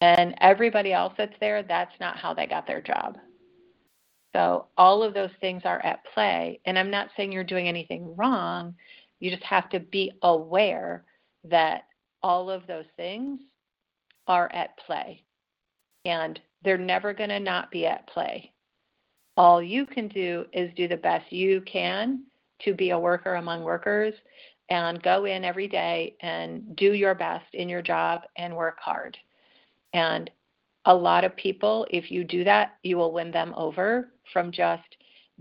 [0.00, 3.16] And everybody else that's there that's not how they got their job
[4.34, 8.14] so all of those things are at play and i'm not saying you're doing anything
[8.16, 8.74] wrong
[9.20, 11.04] you just have to be aware
[11.44, 11.84] that
[12.22, 13.40] all of those things
[14.26, 15.22] are at play.
[16.04, 18.52] And they're never going to not be at play.
[19.36, 22.24] All you can do is do the best you can
[22.62, 24.14] to be a worker among workers
[24.70, 29.16] and go in every day and do your best in your job and work hard.
[29.92, 30.30] And
[30.86, 34.96] a lot of people, if you do that, you will win them over from just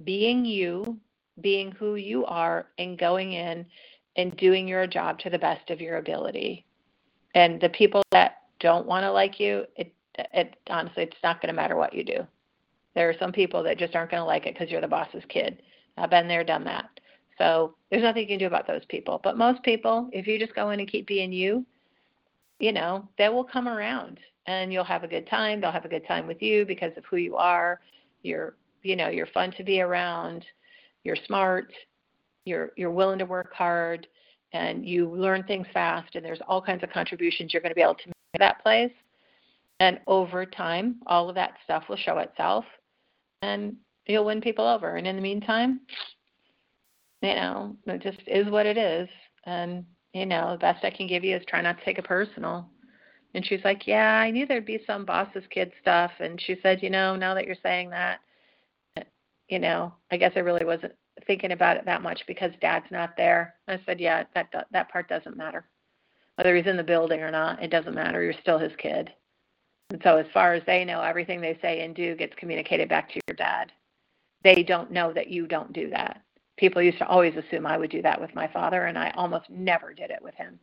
[0.05, 0.97] being you,
[1.41, 3.65] being who you are, and going in
[4.15, 6.65] and doing your job to the best of your ability
[7.35, 11.47] and the people that don't want to like you, it it honestly it's not going
[11.47, 12.25] to matter what you do.
[12.95, 15.23] There are some people that just aren't going to like it because you're the boss's
[15.27, 15.61] kid.
[15.97, 16.99] I've been there, done that.
[17.39, 19.19] So there's nothing you can do about those people.
[19.23, 21.65] But most people, if you just go in and keep being you,
[22.59, 25.59] you know, they will come around and you'll have a good time.
[25.59, 27.79] They'll have a good time with you because of who you are.
[28.21, 30.45] You're, you know, you're fun to be around.
[31.03, 31.71] You're smart.
[32.45, 34.07] You're you're willing to work hard
[34.53, 37.81] and you learn things fast and there's all kinds of contributions you're going to be
[37.81, 38.91] able to make to that place
[39.79, 42.65] and over time all of that stuff will show itself
[43.41, 43.75] and
[44.05, 45.81] you'll win people over and in the meantime
[47.21, 49.09] you know it just is what it is
[49.45, 52.05] and you know the best i can give you is try not to take it
[52.05, 52.67] personal
[53.33, 56.81] and she's like yeah i knew there'd be some boss's kid stuff and she said
[56.81, 58.19] you know now that you're saying that
[59.53, 60.93] you know i guess i really wasn't
[61.25, 63.55] thinking about it that much because dad's not there.
[63.67, 65.65] I said, yeah, that that part doesn't matter.
[66.35, 68.23] Whether he's in the building or not, it doesn't matter.
[68.23, 69.11] You're still his kid.
[69.91, 73.09] And so as far as they know, everything they say and do gets communicated back
[73.09, 73.71] to your dad.
[74.43, 76.21] They don't know that you don't do that.
[76.57, 79.49] People used to always assume I would do that with my father, and I almost
[79.49, 80.59] never did it with him.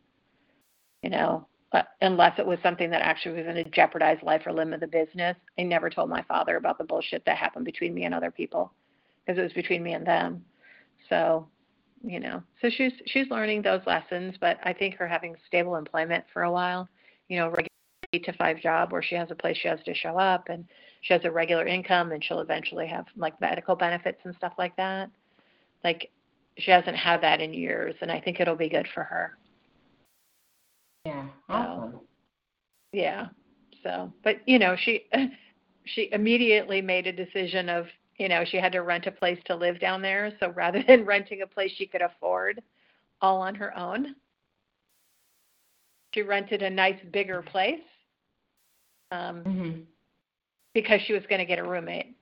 [1.02, 4.52] You know, but unless it was something that actually was going to jeopardize life or
[4.52, 5.36] limb of the business.
[5.58, 8.72] I never told my father about the bullshit that happened between me and other people
[9.30, 10.44] because it was between me and them.
[11.08, 11.46] So,
[12.02, 16.24] you know, so she's she's learning those lessons, but I think her having stable employment
[16.32, 16.88] for a while,
[17.28, 17.68] you know, regular
[18.12, 20.64] eight to five job where she has a place she has to show up and
[21.02, 24.74] she has a regular income and she'll eventually have like medical benefits and stuff like
[24.76, 25.08] that.
[25.84, 26.10] Like
[26.58, 29.38] she hasn't had that in years and I think it'll be good for her.
[31.04, 31.26] Yeah.
[31.48, 31.92] Awesome.
[31.92, 32.04] So,
[32.92, 33.26] yeah.
[33.84, 35.04] So, but you know, she
[35.84, 37.86] she immediately made a decision of
[38.20, 40.30] you know, she had to rent a place to live down there.
[40.38, 42.62] So rather than renting a place she could afford
[43.22, 44.14] all on her own,
[46.14, 47.80] she rented a nice bigger place
[49.10, 49.80] um, mm-hmm.
[50.74, 52.14] because she was going to get a roommate.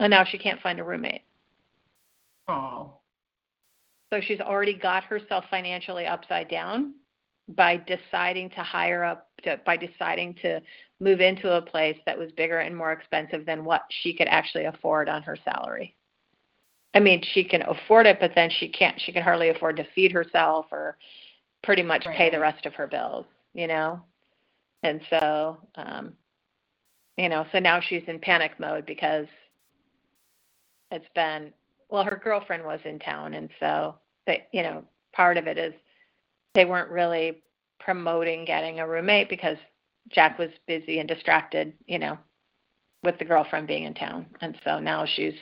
[0.00, 1.22] And now she can't find a roommate.
[2.46, 2.92] Oh.
[4.12, 6.94] So she's already got herself financially upside down
[7.48, 10.60] by deciding to hire up to, by deciding to
[11.00, 14.64] move into a place that was bigger and more expensive than what she could actually
[14.64, 15.94] afford on her salary.
[16.94, 19.00] I mean, she can afford it, but then she can't.
[19.00, 20.96] She can hardly afford to feed herself or
[21.62, 22.16] pretty much right.
[22.16, 24.00] pay the rest of her bills, you know.
[24.82, 26.14] And so, um,
[27.16, 29.26] you know, so now she's in panic mode because
[30.90, 31.52] it's been
[31.90, 33.94] well, her girlfriend was in town, and so
[34.26, 35.74] that you know, part of it is
[36.58, 37.40] they weren't really
[37.78, 39.56] promoting getting a roommate because
[40.10, 42.18] Jack was busy and distracted, you know,
[43.04, 44.26] with the girlfriend being in town.
[44.40, 45.34] And so now she's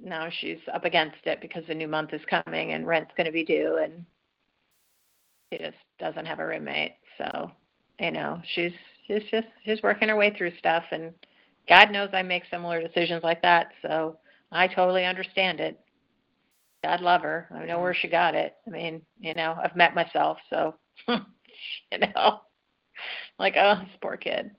[0.00, 3.32] now she's up against it because the new month is coming and rent's going to
[3.32, 4.04] be due and
[5.52, 6.94] she just doesn't have a roommate.
[7.18, 7.50] So,
[7.98, 8.72] you know, she's
[9.08, 11.12] she's just she's working her way through stuff and
[11.68, 13.72] God knows I make similar decisions like that.
[13.82, 14.18] So
[14.52, 15.80] I totally understand it.
[16.82, 17.48] God love her.
[17.54, 18.56] I know where she got it.
[18.66, 20.74] I mean, you know, I've met myself, so
[21.08, 22.40] you know,
[23.38, 24.50] like oh, this poor kid.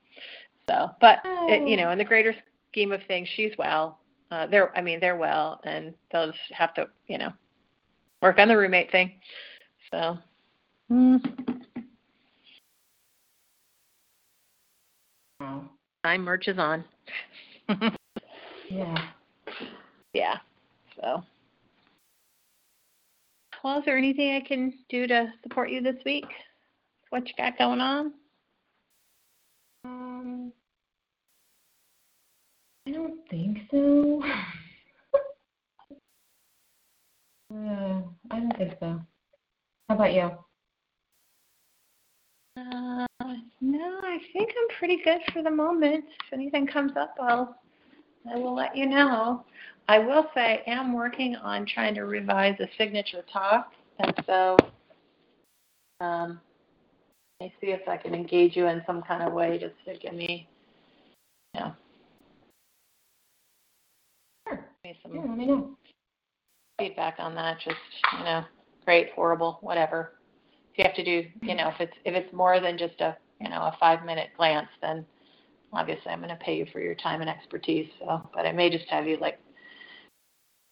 [0.67, 2.33] So, but it, you know, in the greater
[2.71, 3.99] scheme of things, she's well.
[4.31, 7.31] Uh, they're, I mean, they're well, and they'll just have to, you know,
[8.21, 9.11] work on the roommate thing.
[9.91, 10.17] So.
[10.91, 11.21] Mm.
[15.39, 15.69] Wow.
[16.03, 16.83] Time marches on.
[18.69, 19.07] Yeah.
[20.13, 20.37] yeah.
[20.99, 21.23] So.
[23.63, 26.25] Well, is there anything I can do to support you this week?
[27.11, 28.13] What you got going on?
[29.85, 30.51] Um,
[32.85, 34.21] I don't think so.
[37.53, 38.01] uh,
[38.31, 38.99] I don't think so.
[39.87, 40.29] How about you?
[42.57, 43.05] Uh,
[43.61, 46.03] no, I think I'm pretty good for the moment.
[46.27, 47.55] If anything comes up, I'll
[48.31, 49.43] I will let you know.
[49.87, 54.57] I will say I am working on trying to revise a signature talk, and so
[55.99, 56.39] um,
[57.41, 60.13] I see if I can engage you in some kind of way just to give
[60.13, 60.47] me,
[61.53, 61.73] you know,
[64.47, 64.55] Sure.
[64.83, 65.77] give me some Yeah, let me know.
[66.79, 67.59] feedback on that.
[67.59, 67.75] Just
[68.17, 68.43] you know,
[68.85, 70.13] great, horrible, whatever.
[70.71, 73.17] If you have to do, you know, if it's if it's more than just a
[73.41, 75.05] you know a five minute glance, then
[75.73, 77.87] obviously I'm going to pay you for your time and expertise.
[77.99, 79.39] So, but I may just have you like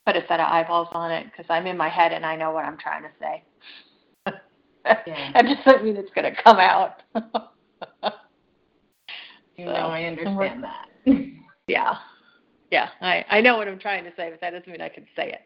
[0.06, 2.52] put a set of eyeballs on it because I'm in my head and I know
[2.52, 3.43] what I'm trying to say.
[5.06, 5.41] Yeah.
[5.43, 7.04] Just don't mean it's going to come out.
[9.58, 10.88] You So, know, I understand that.
[11.68, 11.95] yeah,
[12.72, 15.06] yeah, I I know what I'm trying to say, but that doesn't mean I can
[15.16, 15.41] say it.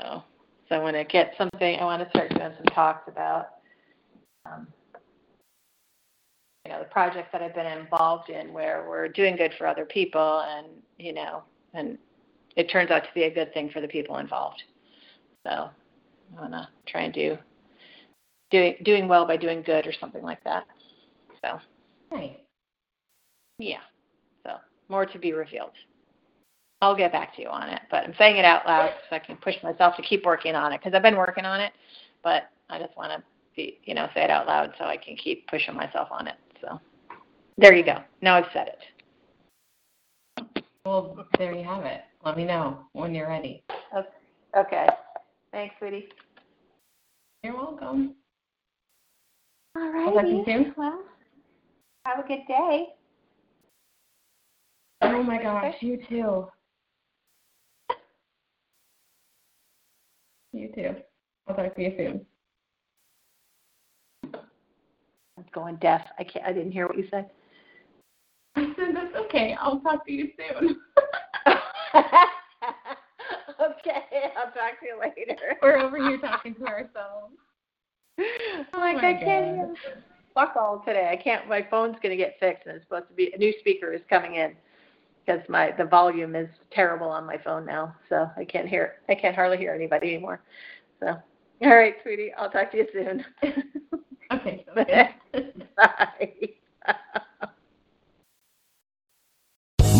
[0.00, 0.22] So,
[0.68, 3.46] so when I get something, I want to start doing some talks about.
[4.46, 4.68] Um,
[6.64, 9.84] you know the projects that I've been involved in where we're doing good for other
[9.84, 10.66] people and
[10.98, 11.42] you know
[11.74, 11.98] and
[12.56, 14.62] it turns out to be a good thing for the people involved.
[15.44, 17.36] So I want to try and do
[18.50, 20.64] doing doing well by doing good or something like that.
[21.44, 21.58] So
[22.12, 22.30] nice.
[23.58, 23.80] yeah,
[24.46, 24.52] so
[24.88, 25.72] more to be revealed.
[26.80, 29.18] I'll get back to you on it, but I'm saying it out loud so I
[29.18, 31.72] can push myself to keep working on it because I've been working on it,
[32.22, 33.22] but I just want to
[33.56, 36.34] be you know say it out loud so I can keep pushing myself on it.
[36.64, 36.80] So
[37.58, 37.98] there you go.
[38.22, 38.78] Now I've said it.
[40.84, 42.02] Well, there you have it.
[42.24, 43.62] Let me know when you're ready.
[44.56, 44.86] Okay.
[45.50, 46.08] Thanks, sweetie.
[47.42, 48.14] You're welcome.
[49.76, 50.74] All I'll you soon.
[50.76, 51.02] Well,
[52.06, 52.86] have a good day.
[55.02, 56.48] Oh my gosh, you too.
[60.52, 60.94] You too.
[61.48, 62.26] I'll talk to you soon.
[65.44, 66.02] I'm going deaf.
[66.18, 66.46] I can't.
[66.46, 67.28] I didn't hear what you said.
[68.56, 69.56] I said that's okay.
[69.60, 70.76] I'll talk to you soon.
[71.46, 71.60] okay.
[74.36, 75.56] I'll talk to you later.
[75.62, 77.34] We're over here talking to ourselves.
[78.18, 79.54] I'm like, oh my I can't God.
[79.54, 79.76] even
[80.34, 81.08] fuck all today.
[81.10, 81.48] I can't.
[81.48, 84.02] My phone's going to get fixed, and it's supposed to be a new speaker is
[84.08, 84.54] coming in
[85.24, 88.96] because my the volume is terrible on my phone now, so I can't hear.
[89.08, 90.40] I can't hardly hear anybody anymore.
[91.00, 91.16] So,
[91.62, 93.24] all right, sweetie, I'll talk to you soon.
[94.32, 94.64] Okay.
[94.76, 95.14] Okay.
[95.76, 96.32] Bye.